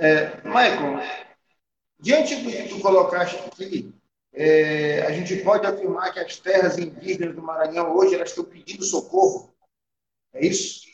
É, 0.05 0.37
Michael, 0.45 1.01
diante 1.99 2.37
do 2.37 2.51
que 2.51 2.69
tu 2.69 2.79
colocaste 2.81 3.39
aqui, 3.39 3.91
é, 4.35 5.01
a 5.07 5.11
gente 5.13 5.37
pode 5.37 5.67
afirmar 5.67 6.13
que 6.13 6.21
as 6.21 6.37
terras 6.37 6.77
indígenas 6.77 7.35
do 7.35 7.41
Maranhão 7.41 7.97
hoje 7.97 8.15
elas 8.15 8.29
estão 8.29 8.45
pedindo 8.45 8.85
socorro. 8.85 9.55
É 10.35 10.45
isso? 10.45 10.85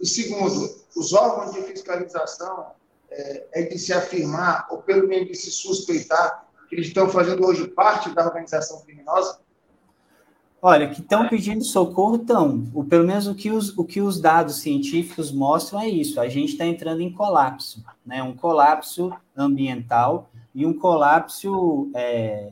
E 0.00 0.06
segundo, 0.06 0.64
os 0.94 1.12
órgãos 1.12 1.56
de 1.56 1.62
fiscalização 1.62 2.70
é, 3.10 3.48
é 3.52 3.62
de 3.62 3.76
se 3.80 3.92
afirmar, 3.92 4.68
ou 4.70 4.80
pelo 4.80 5.08
menos 5.08 5.26
de 5.26 5.34
se 5.34 5.50
suspeitar, 5.50 6.46
que 6.68 6.76
eles 6.76 6.86
estão 6.86 7.08
fazendo 7.08 7.44
hoje 7.44 7.66
parte 7.66 8.14
da 8.14 8.26
organização 8.26 8.80
criminosa? 8.82 9.40
Olha, 10.68 10.88
que 10.88 11.00
estão 11.00 11.28
pedindo 11.28 11.62
socorro, 11.62 12.16
estão. 12.16 12.66
Pelo 12.90 13.06
menos 13.06 13.28
o 13.28 13.36
que, 13.36 13.52
os, 13.52 13.78
o 13.78 13.84
que 13.84 14.00
os 14.00 14.20
dados 14.20 14.56
científicos 14.56 15.30
mostram 15.30 15.80
é 15.80 15.88
isso. 15.88 16.18
A 16.20 16.28
gente 16.28 16.54
está 16.54 16.66
entrando 16.66 17.00
em 17.02 17.12
colapso, 17.12 17.84
né? 18.04 18.20
Um 18.20 18.34
colapso 18.34 19.12
ambiental 19.36 20.28
e 20.52 20.66
um 20.66 20.76
colapso 20.76 21.88
é, 21.94 22.50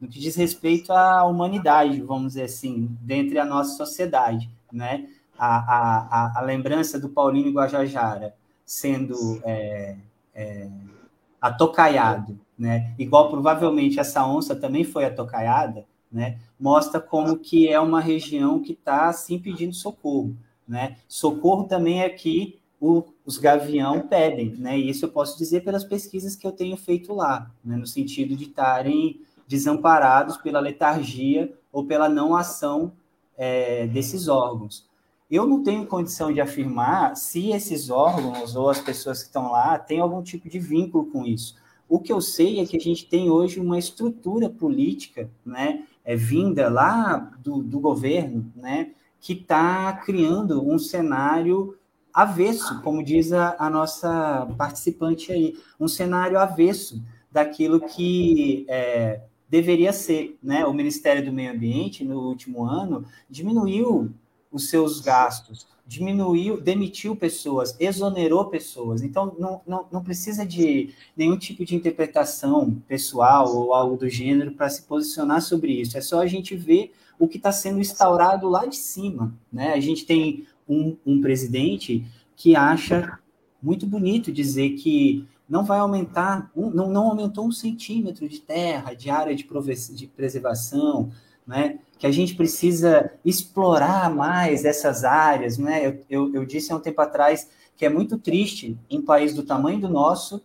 no 0.00 0.08
que 0.08 0.18
diz 0.18 0.34
respeito 0.34 0.92
à 0.92 1.24
humanidade, 1.24 2.00
vamos 2.00 2.32
dizer 2.32 2.46
assim, 2.46 2.98
dentro 3.00 3.34
da 3.36 3.44
nossa 3.44 3.76
sociedade, 3.76 4.50
né? 4.72 5.08
A, 5.38 5.58
a, 5.58 6.38
a, 6.40 6.42
lembrança 6.42 6.98
do 6.98 7.10
Paulinho 7.10 7.52
Guajajara 7.52 8.34
sendo 8.66 9.40
é, 9.44 9.94
é, 10.34 10.68
atocaiado, 11.40 12.40
né? 12.58 12.92
Igual 12.98 13.30
provavelmente 13.30 14.00
essa 14.00 14.26
onça 14.26 14.56
também 14.56 14.82
foi 14.82 15.04
atocaiada, 15.04 15.84
né? 16.12 16.38
Mostra 16.58 17.00
como 17.00 17.38
que 17.38 17.68
é 17.68 17.80
uma 17.80 18.00
região 18.00 18.60
que 18.60 18.72
está 18.72 19.08
assim 19.08 19.38
pedindo 19.38 19.74
socorro, 19.74 20.36
né? 20.68 20.96
Socorro 21.08 21.64
também 21.64 22.02
é 22.02 22.08
que 22.08 22.60
o, 22.80 23.04
os 23.24 23.38
gavião 23.38 24.00
pedem, 24.00 24.56
né? 24.58 24.76
E 24.76 24.90
isso 24.90 25.04
eu 25.04 25.08
posso 25.08 25.38
dizer 25.38 25.62
pelas 25.62 25.84
pesquisas 25.84 26.34
que 26.34 26.46
eu 26.46 26.50
tenho 26.50 26.76
feito 26.76 27.14
lá, 27.14 27.50
né? 27.64 27.76
no 27.76 27.86
sentido 27.86 28.34
de 28.34 28.44
estarem 28.44 29.20
desamparados 29.46 30.36
pela 30.36 30.58
letargia 30.58 31.52
ou 31.72 31.84
pela 31.84 32.08
não 32.08 32.34
ação 32.34 32.92
é, 33.36 33.86
desses 33.86 34.26
órgãos. 34.26 34.84
Eu 35.30 35.46
não 35.46 35.62
tenho 35.62 35.86
condição 35.86 36.32
de 36.32 36.40
afirmar 36.40 37.16
se 37.16 37.52
esses 37.52 37.88
órgãos 37.88 38.56
ou 38.56 38.68
as 38.68 38.80
pessoas 38.80 39.22
que 39.22 39.28
estão 39.28 39.52
lá 39.52 39.78
têm 39.78 40.00
algum 40.00 40.22
tipo 40.22 40.48
de 40.48 40.58
vínculo 40.58 41.06
com 41.06 41.24
isso. 41.24 41.54
O 41.88 41.98
que 41.98 42.12
eu 42.12 42.20
sei 42.20 42.60
é 42.60 42.66
que 42.66 42.76
a 42.76 42.80
gente 42.80 43.06
tem 43.06 43.30
hoje 43.30 43.60
uma 43.60 43.78
estrutura 43.78 44.50
política, 44.50 45.30
né, 45.44 45.84
é, 46.04 46.16
vinda 46.16 46.68
lá 46.68 47.32
do, 47.42 47.62
do 47.62 47.80
governo, 47.80 48.50
né, 48.56 48.92
que 49.20 49.34
está 49.34 49.92
criando 50.04 50.66
um 50.68 50.78
cenário 50.78 51.76
avesso, 52.12 52.80
como 52.82 53.02
diz 53.02 53.32
a, 53.32 53.56
a, 53.58 53.70
nossa 53.70 54.46
participante 54.58 55.32
aí, 55.32 55.54
um 55.80 55.88
cenário 55.88 56.38
avesso 56.38 57.02
daquilo 57.30 57.80
que 57.80 58.66
é, 58.68 59.22
deveria 59.48 59.92
ser. 59.92 60.36
Né? 60.42 60.66
O 60.66 60.74
Ministério 60.74 61.24
do 61.24 61.32
Meio 61.32 61.52
Ambiente, 61.52 62.04
no 62.04 62.20
último 62.20 62.64
ano, 62.64 63.06
diminuiu 63.30 64.12
os 64.52 64.68
seus 64.68 65.00
gastos, 65.00 65.66
diminuiu, 65.86 66.60
demitiu 66.60 67.16
pessoas, 67.16 67.76
exonerou 67.80 68.46
pessoas. 68.46 69.02
Então, 69.02 69.34
não, 69.38 69.60
não, 69.66 69.86
não 69.90 70.02
precisa 70.02 70.46
de 70.46 70.94
nenhum 71.16 71.36
tipo 71.36 71.64
de 71.64 71.74
interpretação 71.74 72.82
pessoal 72.86 73.54
ou 73.54 73.74
algo 73.74 73.96
do 73.96 74.08
gênero 74.08 74.52
para 74.52 74.68
se 74.68 74.82
posicionar 74.82 75.42
sobre 75.42 75.72
isso. 75.72 75.98
É 75.98 76.00
só 76.00 76.20
a 76.20 76.26
gente 76.26 76.56
ver 76.56 76.92
o 77.18 77.28
que 77.28 77.36
está 77.36 77.52
sendo 77.52 77.80
instaurado 77.80 78.48
lá 78.48 78.66
de 78.66 78.76
cima. 78.76 79.34
Né? 79.52 79.72
A 79.72 79.80
gente 79.80 80.06
tem 80.06 80.46
um, 80.68 80.96
um 81.04 81.20
presidente 81.20 82.04
que 82.36 82.56
acha 82.56 83.18
muito 83.62 83.86
bonito 83.86 84.32
dizer 84.32 84.70
que 84.70 85.26
não 85.48 85.64
vai 85.64 85.78
aumentar, 85.78 86.50
um, 86.56 86.70
não, 86.70 86.88
não 86.88 87.08
aumentou 87.08 87.46
um 87.46 87.52
centímetro 87.52 88.28
de 88.28 88.40
terra, 88.40 88.94
de 88.94 89.10
área 89.10 89.34
de, 89.34 89.46
de 89.94 90.06
preservação, 90.06 91.10
né? 91.46 91.78
que 91.98 92.06
a 92.06 92.10
gente 92.10 92.34
precisa 92.34 93.12
explorar 93.24 94.12
mais 94.12 94.64
essas 94.64 95.04
áreas. 95.04 95.56
Né? 95.56 95.86
Eu, 95.86 96.00
eu, 96.10 96.34
eu 96.34 96.44
disse 96.44 96.72
há 96.72 96.76
um 96.76 96.80
tempo 96.80 97.00
atrás 97.00 97.48
que 97.76 97.86
é 97.86 97.88
muito 97.88 98.18
triste, 98.18 98.76
em 98.90 98.98
um 98.98 99.04
país 99.04 99.34
do 99.34 99.42
tamanho 99.42 99.80
do 99.80 99.88
nosso, 99.88 100.42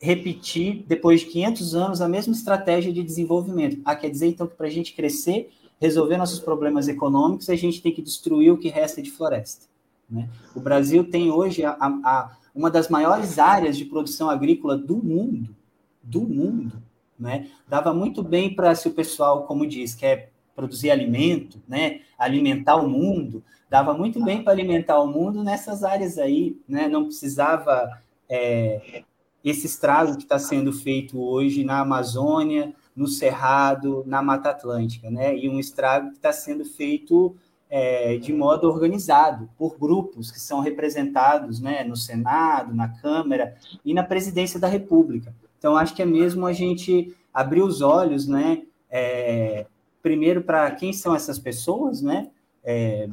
repetir, 0.00 0.84
depois 0.86 1.20
de 1.20 1.26
500 1.26 1.74
anos, 1.74 2.00
a 2.00 2.08
mesma 2.08 2.32
estratégia 2.34 2.92
de 2.92 3.02
desenvolvimento. 3.02 3.80
Ah, 3.84 3.94
quer 3.94 4.10
dizer, 4.10 4.28
então, 4.28 4.46
que 4.46 4.54
para 4.54 4.66
a 4.66 4.70
gente 4.70 4.94
crescer, 4.94 5.50
resolver 5.80 6.16
nossos 6.16 6.40
problemas 6.40 6.88
econômicos, 6.88 7.48
a 7.48 7.56
gente 7.56 7.82
tem 7.82 7.92
que 7.92 8.02
destruir 8.02 8.52
o 8.52 8.58
que 8.58 8.68
resta 8.68 9.02
de 9.02 9.10
floresta. 9.10 9.66
Né? 10.08 10.28
O 10.54 10.60
Brasil 10.60 11.04
tem 11.04 11.30
hoje 11.30 11.64
a, 11.64 11.76
a 11.80 12.36
uma 12.54 12.70
das 12.70 12.88
maiores 12.88 13.38
áreas 13.38 13.76
de 13.76 13.84
produção 13.84 14.30
agrícola 14.30 14.76
do 14.76 14.96
mundo, 14.96 15.54
do 16.02 16.20
mundo, 16.22 16.82
né? 17.18 17.48
Dava 17.68 17.92
muito 17.92 18.22
bem 18.22 18.54
para 18.54 18.74
se 18.74 18.86
o 18.86 18.92
pessoal, 18.92 19.44
como 19.44 19.66
diz, 19.66 19.94
quer 19.94 20.33
produzir 20.54 20.90
alimento, 20.90 21.60
né? 21.66 22.00
Alimentar 22.18 22.76
o 22.76 22.88
mundo, 22.88 23.42
dava 23.68 23.94
muito 23.94 24.22
bem 24.24 24.42
para 24.42 24.52
alimentar 24.52 25.00
o 25.00 25.06
mundo 25.06 25.42
nessas 25.42 25.82
áreas 25.82 26.18
aí, 26.18 26.56
né? 26.68 26.88
Não 26.88 27.04
precisava 27.04 28.00
é, 28.28 29.02
esse 29.44 29.66
estrago 29.66 30.16
que 30.16 30.22
está 30.22 30.38
sendo 30.38 30.72
feito 30.72 31.20
hoje 31.20 31.64
na 31.64 31.80
Amazônia, 31.80 32.72
no 32.94 33.06
Cerrado, 33.06 34.04
na 34.06 34.22
Mata 34.22 34.50
Atlântica, 34.50 35.10
né? 35.10 35.36
E 35.36 35.48
um 35.48 35.58
estrago 35.58 36.10
que 36.10 36.16
está 36.16 36.32
sendo 36.32 36.64
feito 36.64 37.36
é, 37.68 38.18
de 38.18 38.32
modo 38.32 38.68
organizado, 38.68 39.50
por 39.58 39.76
grupos 39.76 40.30
que 40.30 40.38
são 40.38 40.60
representados 40.60 41.58
né, 41.58 41.82
no 41.82 41.96
Senado, 41.96 42.72
na 42.72 42.88
Câmara 42.88 43.56
e 43.84 43.92
na 43.92 44.04
presidência 44.04 44.60
da 44.60 44.68
República. 44.68 45.34
Então, 45.58 45.76
acho 45.76 45.92
que 45.92 46.02
é 46.02 46.06
mesmo 46.06 46.46
a 46.46 46.52
gente 46.52 47.16
abrir 47.32 47.62
os 47.62 47.80
olhos, 47.80 48.28
né, 48.28 48.62
é, 48.88 49.66
primeiro 50.04 50.42
para 50.42 50.70
quem 50.70 50.92
são 50.92 51.16
essas 51.16 51.38
pessoas, 51.38 52.02
né, 52.02 52.28
é, 52.62 53.08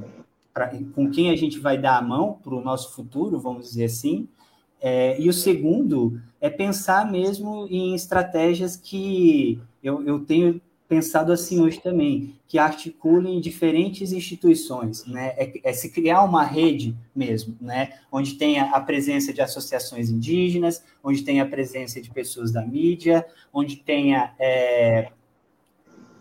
pra, 0.54 0.70
com 0.94 1.10
quem 1.10 1.32
a 1.32 1.36
gente 1.38 1.58
vai 1.58 1.78
dar 1.78 1.98
a 1.98 2.02
mão 2.02 2.38
para 2.44 2.54
o 2.54 2.62
nosso 2.62 2.94
futuro, 2.94 3.40
vamos 3.40 3.70
dizer 3.70 3.86
assim, 3.86 4.28
é, 4.82 5.18
e 5.18 5.30
o 5.30 5.34
segundo 5.34 6.20
é 6.42 6.50
pensar 6.50 7.10
mesmo 7.10 7.66
em 7.70 7.96
estratégias 7.96 8.76
que 8.76 9.58
eu, 9.82 10.06
eu 10.06 10.20
tenho 10.20 10.60
pensado 10.90 11.32
assim 11.32 11.62
hoje 11.62 11.80
também, 11.80 12.36
que 12.46 12.60
articulem 12.60 13.40
diferentes 13.40 14.12
instituições, 14.12 15.06
né? 15.06 15.34
É, 15.38 15.70
é, 15.70 15.72
se 15.72 15.90
criar 15.90 16.22
uma 16.24 16.44
rede 16.44 16.94
mesmo, 17.16 17.56
né? 17.62 17.94
Onde 18.12 18.34
tenha 18.34 18.66
a 18.72 18.82
presença 18.82 19.32
de 19.32 19.40
associações 19.40 20.10
indígenas, 20.10 20.84
onde 21.02 21.24
tenha 21.24 21.44
a 21.44 21.48
presença 21.48 22.02
de 22.02 22.10
pessoas 22.10 22.52
da 22.52 22.66
mídia, 22.66 23.26
onde 23.54 23.78
tenha 23.78 24.34
é, 24.38 25.12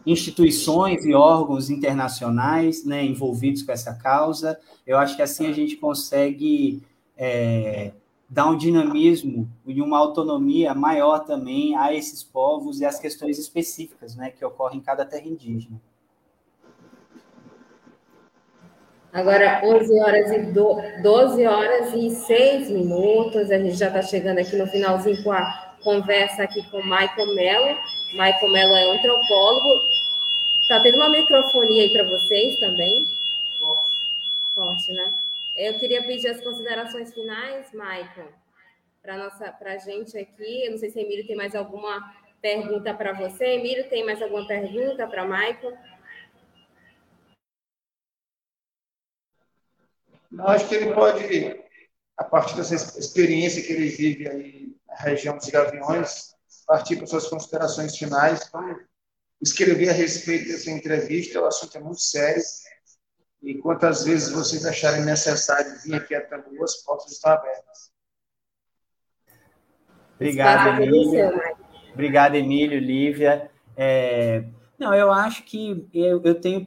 instituições 0.07 1.05
e 1.05 1.15
órgãos 1.15 1.71
internacionais, 1.71 2.85
né? 2.85 3.05
Envolvidos 3.05 3.63
com 3.63 3.73
essa 3.73 3.95
causa. 3.95 4.59
Eu 4.87 4.99
acho 4.99 5.17
que 5.17 5.23
assim 5.23 5.47
a 5.47 5.53
gente 5.53 5.77
consegue 5.77 6.83
é, 7.17 7.93
dá 8.31 8.47
um 8.47 8.57
dinamismo 8.57 9.51
e 9.67 9.83
uma 9.83 9.99
autonomia 9.99 10.73
maior 10.73 11.19
também 11.21 11.77
a 11.77 11.93
esses 11.93 12.23
povos 12.23 12.81
e 12.81 12.87
às 12.87 13.01
questões 13.01 13.39
específicas 13.39 14.15
né, 14.15 14.31
que 14.31 14.45
ocorrem 14.45 14.79
em 14.79 14.83
cada 14.83 15.05
terra 15.05 15.27
indígena. 15.27 15.81
Agora, 19.13 19.61
11 19.65 20.01
horas 20.01 20.31
e 20.31 20.39
do, 20.53 20.77
12 21.03 21.45
horas 21.45 21.93
e 21.95 22.11
6 22.11 22.71
minutos, 22.71 23.51
a 23.51 23.59
gente 23.59 23.75
já 23.75 23.89
está 23.89 24.03
chegando 24.03 24.39
aqui 24.39 24.55
no 24.55 24.69
finalzinho 24.69 25.21
com 25.25 25.33
a 25.33 25.75
conversa 25.83 26.45
aqui 26.45 26.63
com 26.71 26.77
Michael 26.85 27.35
Mello. 27.35 27.77
Michael 28.13 28.53
Mello 28.53 28.73
é 28.77 28.97
antropólogo. 28.97 29.90
Está 30.71 30.81
tendo 30.81 30.99
uma 30.99 31.09
microfonia 31.09 31.83
aí 31.83 31.93
para 31.93 32.05
vocês 32.05 32.61
também? 32.61 33.05
Forte. 33.59 34.55
Forte, 34.55 34.93
né? 34.93 35.19
Eu 35.57 35.77
queria 35.81 36.01
pedir 36.07 36.29
as 36.29 36.41
considerações 36.41 37.13
finais, 37.13 37.73
Maicon, 37.73 38.29
para 39.03 39.17
nossa, 39.17 39.51
para 39.51 39.79
gente 39.79 40.17
aqui. 40.17 40.67
Eu 40.67 40.71
não 40.71 40.79
sei 40.79 40.91
se 40.91 41.01
Emílio 41.01 41.27
tem 41.27 41.35
mais 41.35 41.57
alguma 41.57 42.15
pergunta 42.41 42.95
para 42.95 43.13
você. 43.15 43.47
Emílio, 43.47 43.89
tem 43.89 44.07
mais 44.07 44.23
alguma 44.23 44.47
pergunta 44.47 45.09
para 45.09 45.25
Maicon? 45.25 45.77
Não, 50.31 50.47
acho 50.47 50.69
que 50.69 50.77
ele 50.77 50.95
pode, 50.95 51.65
a 52.17 52.23
partir 52.23 52.55
dessa 52.55 52.77
experiência 52.97 53.61
que 53.61 53.73
ele 53.73 53.89
vive 53.89 54.29
aí 54.29 54.77
na 54.87 54.95
região 54.95 55.37
dos 55.37 55.49
Gaviões, 55.49 56.31
partir 56.65 56.95
para 56.95 57.09
suas 57.09 57.27
considerações 57.27 57.99
finais. 57.99 58.49
Vamos 58.53 58.90
escrever 59.41 59.89
a 59.89 59.93
respeito 59.93 60.49
dessa 60.49 60.71
entrevista, 60.71 61.41
o 61.41 61.47
assunto 61.47 61.77
é 61.77 61.81
muito 61.81 62.01
sério 62.01 62.43
e 63.43 63.55
quantas 63.55 64.05
vezes 64.05 64.31
vocês 64.31 64.67
acharem 64.67 65.05
necessário 65.05 65.79
vir 65.83 65.95
aqui 65.95 66.15
a 66.15 66.21
Tambu, 66.21 66.63
as 66.63 66.77
portas 66.77 67.13
estão 67.13 67.33
abertas. 67.33 67.91
Obrigado, 70.15 70.83
Emílio. 70.83 71.41
Obrigado, 71.95 72.35
Emílio, 72.35 72.79
Lívia. 72.79 73.51
É... 73.75 74.45
Não, 74.79 74.95
eu 74.95 75.11
acho 75.11 75.43
que 75.45 75.89
eu, 75.95 76.23
eu 76.23 76.35
tenho 76.39 76.67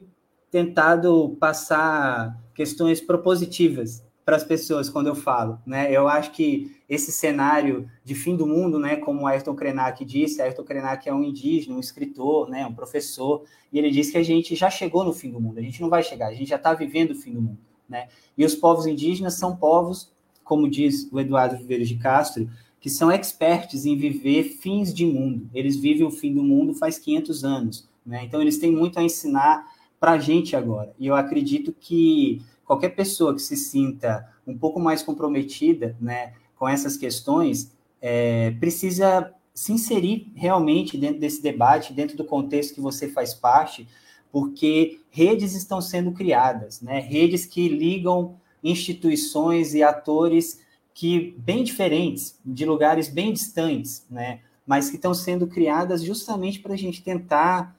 tentado 0.50 1.36
passar 1.40 2.36
questões 2.54 3.00
propositivas 3.00 4.03
para 4.24 4.36
as 4.36 4.44
pessoas 4.44 4.88
quando 4.88 5.08
eu 5.08 5.14
falo, 5.14 5.58
né? 5.66 5.92
Eu 5.92 6.08
acho 6.08 6.32
que 6.32 6.74
esse 6.88 7.12
cenário 7.12 7.88
de 8.02 8.14
fim 8.14 8.36
do 8.36 8.46
mundo, 8.46 8.78
né, 8.78 8.96
como 8.96 9.26
Ayrton 9.26 9.54
Krenak 9.54 10.02
disse, 10.04 10.40
Ayrton 10.40 10.64
Krenak 10.64 11.06
é 11.08 11.12
um 11.12 11.22
indígena, 11.22 11.76
um 11.76 11.80
escritor, 11.80 12.48
né, 12.48 12.66
um 12.66 12.72
professor, 12.72 13.44
e 13.70 13.78
ele 13.78 13.90
disse 13.90 14.12
que 14.12 14.18
a 14.18 14.22
gente 14.22 14.54
já 14.56 14.70
chegou 14.70 15.04
no 15.04 15.12
fim 15.12 15.30
do 15.30 15.40
mundo, 15.40 15.58
a 15.58 15.62
gente 15.62 15.80
não 15.82 15.90
vai 15.90 16.02
chegar, 16.02 16.28
a 16.28 16.34
gente 16.34 16.48
já 16.48 16.56
está 16.56 16.72
vivendo 16.72 17.10
o 17.10 17.14
fim 17.14 17.34
do 17.34 17.42
mundo, 17.42 17.58
né? 17.88 18.08
E 18.36 18.44
os 18.44 18.54
povos 18.54 18.86
indígenas 18.86 19.34
são 19.34 19.56
povos, 19.56 20.10
como 20.42 20.70
diz 20.70 21.08
o 21.12 21.20
Eduardo 21.20 21.56
Viveiros 21.56 21.88
de 21.88 21.96
Castro, 21.96 22.48
que 22.80 22.90
são 22.90 23.10
experts 23.10 23.86
em 23.86 23.96
viver 23.96 24.44
fins 24.44 24.92
de 24.92 25.06
mundo. 25.06 25.48
Eles 25.54 25.74
vivem 25.74 26.06
o 26.06 26.10
fim 26.10 26.34
do 26.34 26.42
mundo 26.42 26.74
faz 26.74 26.98
500 26.98 27.42
anos. 27.42 27.88
Né? 28.04 28.22
Então, 28.24 28.42
eles 28.42 28.58
têm 28.58 28.70
muito 28.70 28.98
a 28.98 29.02
ensinar 29.02 29.66
para 29.98 30.12
a 30.12 30.18
gente 30.18 30.54
agora. 30.54 30.92
E 30.98 31.06
eu 31.06 31.14
acredito 31.14 31.72
que 31.72 32.42
qualquer 32.64 32.90
pessoa 32.90 33.34
que 33.34 33.42
se 33.42 33.56
sinta 33.56 34.28
um 34.46 34.56
pouco 34.56 34.80
mais 34.80 35.02
comprometida 35.02 35.96
né, 36.00 36.34
com 36.56 36.68
essas 36.68 36.96
questões 36.96 37.72
é, 38.00 38.50
precisa 38.52 39.32
se 39.54 39.72
inserir 39.72 40.32
realmente 40.34 40.98
dentro 40.98 41.20
desse 41.20 41.40
debate, 41.40 41.92
dentro 41.92 42.16
do 42.16 42.24
contexto 42.24 42.74
que 42.74 42.80
você 42.80 43.08
faz 43.08 43.32
parte, 43.32 43.88
porque 44.32 45.00
redes 45.10 45.54
estão 45.54 45.80
sendo 45.80 46.10
criadas, 46.10 46.80
né? 46.80 46.98
redes 46.98 47.46
que 47.46 47.68
ligam 47.68 48.36
instituições 48.64 49.74
e 49.74 49.82
atores 49.82 50.60
que 50.92 51.36
bem 51.38 51.62
diferentes, 51.62 52.38
de 52.44 52.66
lugares 52.66 53.08
bem 53.08 53.32
distantes, 53.32 54.04
né? 54.10 54.40
mas 54.66 54.90
que 54.90 54.96
estão 54.96 55.14
sendo 55.14 55.46
criadas 55.46 56.02
justamente 56.02 56.58
para 56.58 56.74
a 56.74 56.76
gente 56.76 57.02
tentar 57.02 57.76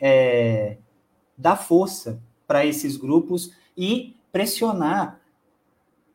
é, 0.00 0.78
dar 1.36 1.56
força 1.56 2.22
para 2.46 2.64
esses 2.64 2.96
grupos 2.96 3.52
e 3.76 4.16
pressionar 4.32 5.20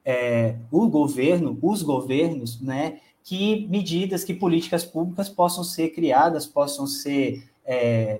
é, 0.05 0.55
o 0.71 0.87
governo, 0.87 1.57
os 1.61 1.81
governos, 1.81 2.59
né, 2.61 2.99
que 3.23 3.67
medidas, 3.67 4.23
que 4.23 4.33
políticas 4.33 4.83
públicas 4.83 5.29
possam 5.29 5.63
ser 5.63 5.89
criadas, 5.89 6.45
possam 6.45 6.85
ser 6.85 7.47
é, 7.65 8.19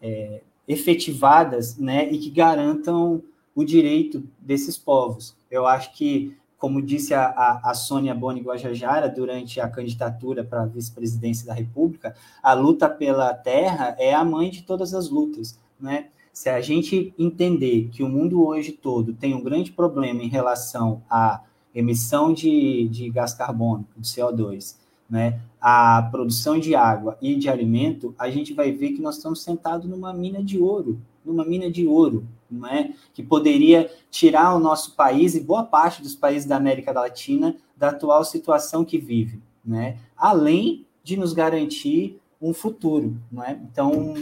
é, 0.00 0.40
efetivadas, 0.66 1.76
né, 1.76 2.10
e 2.10 2.18
que 2.18 2.30
garantam 2.30 3.22
o 3.54 3.64
direito 3.64 4.22
desses 4.38 4.78
povos. 4.78 5.36
Eu 5.50 5.66
acho 5.66 5.92
que, 5.94 6.36
como 6.58 6.80
disse 6.80 7.14
a, 7.14 7.26
a, 7.26 7.70
a 7.70 7.74
Sônia 7.74 8.14
Boni 8.14 8.40
Guajajara 8.40 9.08
durante 9.08 9.60
a 9.60 9.68
candidatura 9.68 10.44
para 10.44 10.62
a 10.62 10.66
vice-presidência 10.66 11.46
da 11.46 11.52
República, 11.52 12.14
a 12.42 12.52
luta 12.52 12.88
pela 12.88 13.34
terra 13.34 13.96
é 13.98 14.14
a 14.14 14.24
mãe 14.24 14.50
de 14.50 14.62
todas 14.62 14.94
as 14.94 15.08
lutas, 15.08 15.58
né? 15.78 16.08
Se 16.34 16.50
a 16.50 16.60
gente 16.60 17.14
entender 17.16 17.90
que 17.92 18.02
o 18.02 18.08
mundo 18.08 18.44
hoje 18.44 18.72
todo 18.72 19.14
tem 19.14 19.36
um 19.36 19.40
grande 19.40 19.70
problema 19.70 20.20
em 20.20 20.28
relação 20.28 21.00
à 21.08 21.40
emissão 21.72 22.34
de, 22.34 22.88
de 22.88 23.08
gás 23.08 23.32
carbônico, 23.32 23.92
de 23.96 24.08
CO2, 24.08 24.76
né, 25.08 25.40
a 25.60 26.02
produção 26.10 26.58
de 26.58 26.74
água 26.74 27.16
e 27.22 27.36
de 27.36 27.48
alimento, 27.48 28.12
a 28.18 28.28
gente 28.28 28.52
vai 28.52 28.72
ver 28.72 28.94
que 28.94 29.00
nós 29.00 29.16
estamos 29.16 29.44
sentados 29.44 29.88
numa 29.88 30.12
mina 30.12 30.42
de 30.42 30.58
ouro, 30.58 31.00
numa 31.24 31.44
mina 31.44 31.70
de 31.70 31.86
ouro, 31.86 32.26
não 32.50 32.68
é? 32.68 32.92
que 33.14 33.22
poderia 33.22 33.88
tirar 34.10 34.56
o 34.56 34.58
nosso 34.58 34.96
país 34.96 35.36
e 35.36 35.40
boa 35.40 35.62
parte 35.62 36.02
dos 36.02 36.16
países 36.16 36.48
da 36.48 36.56
América 36.56 36.90
Latina 36.90 37.56
da 37.76 37.90
atual 37.90 38.24
situação 38.24 38.84
que 38.84 38.98
vive, 38.98 39.40
né? 39.64 39.98
além 40.16 40.84
de 41.04 41.16
nos 41.16 41.32
garantir 41.32 42.18
um 42.42 42.52
futuro. 42.52 43.16
Não 43.30 43.44
é? 43.44 43.52
Então, 43.70 44.16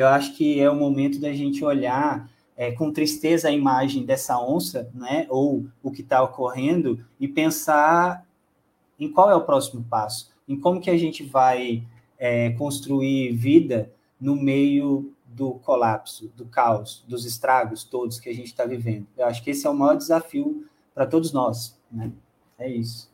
eu 0.00 0.08
acho 0.08 0.34
que 0.34 0.60
é 0.60 0.70
o 0.70 0.74
momento 0.74 1.20
da 1.20 1.32
gente 1.32 1.64
olhar 1.64 2.30
é, 2.56 2.72
com 2.72 2.92
tristeza 2.92 3.48
a 3.48 3.52
imagem 3.52 4.04
dessa 4.04 4.38
onça, 4.38 4.88
né, 4.94 5.26
ou 5.28 5.66
o 5.82 5.90
que 5.90 6.02
está 6.02 6.22
ocorrendo, 6.22 7.04
e 7.18 7.26
pensar 7.26 8.26
em 8.98 9.10
qual 9.10 9.30
é 9.30 9.34
o 9.34 9.44
próximo 9.44 9.84
passo, 9.84 10.30
em 10.48 10.58
como 10.58 10.80
que 10.80 10.90
a 10.90 10.96
gente 10.96 11.24
vai 11.24 11.82
é, 12.18 12.50
construir 12.50 13.32
vida 13.32 13.90
no 14.20 14.36
meio 14.36 15.12
do 15.26 15.54
colapso, 15.54 16.28
do 16.36 16.44
caos, 16.44 17.04
dos 17.08 17.24
estragos 17.24 17.84
todos 17.84 18.20
que 18.20 18.28
a 18.28 18.34
gente 18.34 18.46
está 18.46 18.64
vivendo. 18.64 19.06
Eu 19.16 19.26
acho 19.26 19.42
que 19.42 19.50
esse 19.50 19.66
é 19.66 19.70
o 19.70 19.74
maior 19.74 19.96
desafio 19.96 20.66
para 20.94 21.06
todos 21.06 21.32
nós. 21.32 21.76
Né? 21.90 22.12
É 22.58 22.68
isso. 22.68 23.10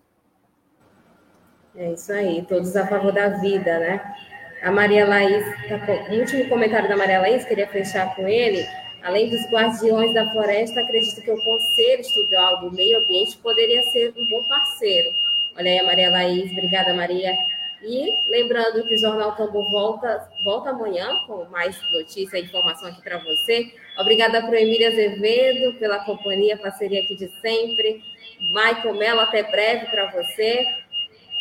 É 1.75 1.93
isso 1.93 2.13
aí, 2.13 2.45
todos 2.45 2.75
a 2.75 2.87
favor 2.87 3.13
da 3.13 3.39
vida, 3.39 3.79
né? 3.79 4.15
A 4.63 4.73
Maria 4.73 5.07
Laís, 5.07 5.45
tá 5.69 5.79
com, 5.79 5.93
o 5.93 6.19
último 6.19 6.49
comentário 6.49 6.89
da 6.89 6.97
Maria 6.97 7.21
Laís, 7.21 7.45
queria 7.45 7.69
fechar 7.69 8.15
com 8.17 8.27
ele. 8.27 8.67
Além 9.03 9.31
dos 9.31 9.41
guardiões 9.51 10.13
da 10.13 10.29
floresta, 10.33 10.81
acredito 10.81 11.23
que 11.23 11.31
o 11.31 11.43
Conselho 11.45 12.01
Estadual 12.01 12.61
do 12.61 12.73
Meio 12.73 12.99
Ambiente 12.99 13.37
poderia 13.39 13.83
ser 13.85 14.13
um 14.17 14.29
bom 14.29 14.43
parceiro. 14.49 15.11
Olha 15.57 15.71
aí 15.71 15.79
a 15.79 15.85
Maria 15.85 16.11
Laís, 16.11 16.51
obrigada 16.51 16.93
Maria. 16.93 17.37
E 17.83 18.29
lembrando 18.29 18.83
que 18.83 18.95
o 18.95 18.99
Jornal 18.99 19.37
Tambor 19.37 19.71
volta, 19.71 20.29
volta 20.45 20.71
amanhã 20.71 21.07
com 21.29 21.45
mais 21.45 21.77
notícia 21.93 22.39
e 22.39 22.43
informação 22.43 22.89
aqui 22.89 23.01
para 23.03 23.19
você. 23.19 23.73
Obrigada 23.97 24.41
para 24.41 24.51
o 24.51 24.57
Emília 24.57 24.89
Azevedo 24.89 25.79
pela 25.79 26.05
companhia, 26.05 26.59
parceria 26.59 27.01
aqui 27.01 27.15
de 27.15 27.29
sempre. 27.41 28.03
Michael 28.49 28.95
Mello, 28.95 29.21
até 29.21 29.45
breve 29.45 29.87
para 29.87 30.11
você. 30.11 30.67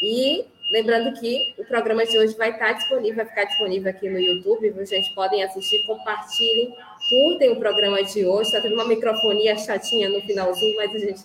E 0.01 0.45
Lembrando 0.69 1.17
que 1.17 1.53
o 1.57 1.63
programa 1.63 2.05
de 2.05 2.17
hoje 2.17 2.35
vai 2.35 2.51
estar 2.51 2.73
disponível, 2.73 3.15
vai 3.15 3.25
ficar 3.25 3.45
disponível 3.45 3.89
aqui 3.89 4.09
no 4.09 4.19
YouTube, 4.19 4.69
vocês 4.71 5.07
podem 5.09 5.41
assistir, 5.41 5.85
compartilhem, 5.85 6.75
curtem 7.09 7.51
o 7.51 7.55
programa 7.55 8.03
de 8.03 8.25
hoje. 8.25 8.49
Está 8.49 8.59
tendo 8.59 8.75
uma 8.75 8.85
microfonia 8.85 9.57
chatinha 9.57 10.09
no 10.09 10.19
finalzinho, 10.21 10.75
mas 10.75 10.93
a 10.93 10.99
gente. 10.99 11.21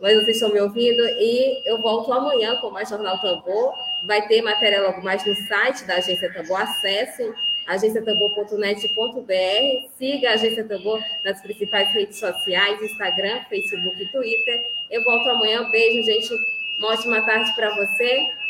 Mas 0.00 0.16
vocês 0.16 0.36
estão 0.36 0.52
me 0.52 0.60
ouvindo 0.60 1.04
e 1.04 1.62
eu 1.68 1.80
volto 1.80 2.12
amanhã 2.12 2.56
com 2.56 2.68
mais 2.70 2.88
Jornal 2.88 3.20
Tambor. 3.20 3.74
Vai 4.08 4.26
ter 4.26 4.42
matéria 4.42 4.82
logo 4.82 5.00
mais 5.02 5.24
no 5.24 5.36
site 5.36 5.84
da 5.84 5.94
Agência 5.94 6.32
Tambor. 6.32 6.60
Acessem 6.60 7.32
agenciatambor.net.br. 7.68 9.88
Siga 9.96 10.30
a 10.30 10.32
Agência 10.32 10.64
Tambor 10.64 11.00
nas 11.24 11.40
principais 11.40 11.92
redes 11.92 12.18
sociais, 12.18 12.82
Instagram, 12.82 13.44
Facebook 13.48 14.02
e 14.02 14.10
Twitter. 14.10 14.64
Eu 14.90 15.04
volto 15.04 15.30
amanhã. 15.30 15.70
Beijo, 15.70 16.04
gente. 16.04 16.34
Uma 16.80 16.88
ótima 16.88 17.24
tarde 17.24 17.54
para 17.54 17.72
você. 17.76 18.43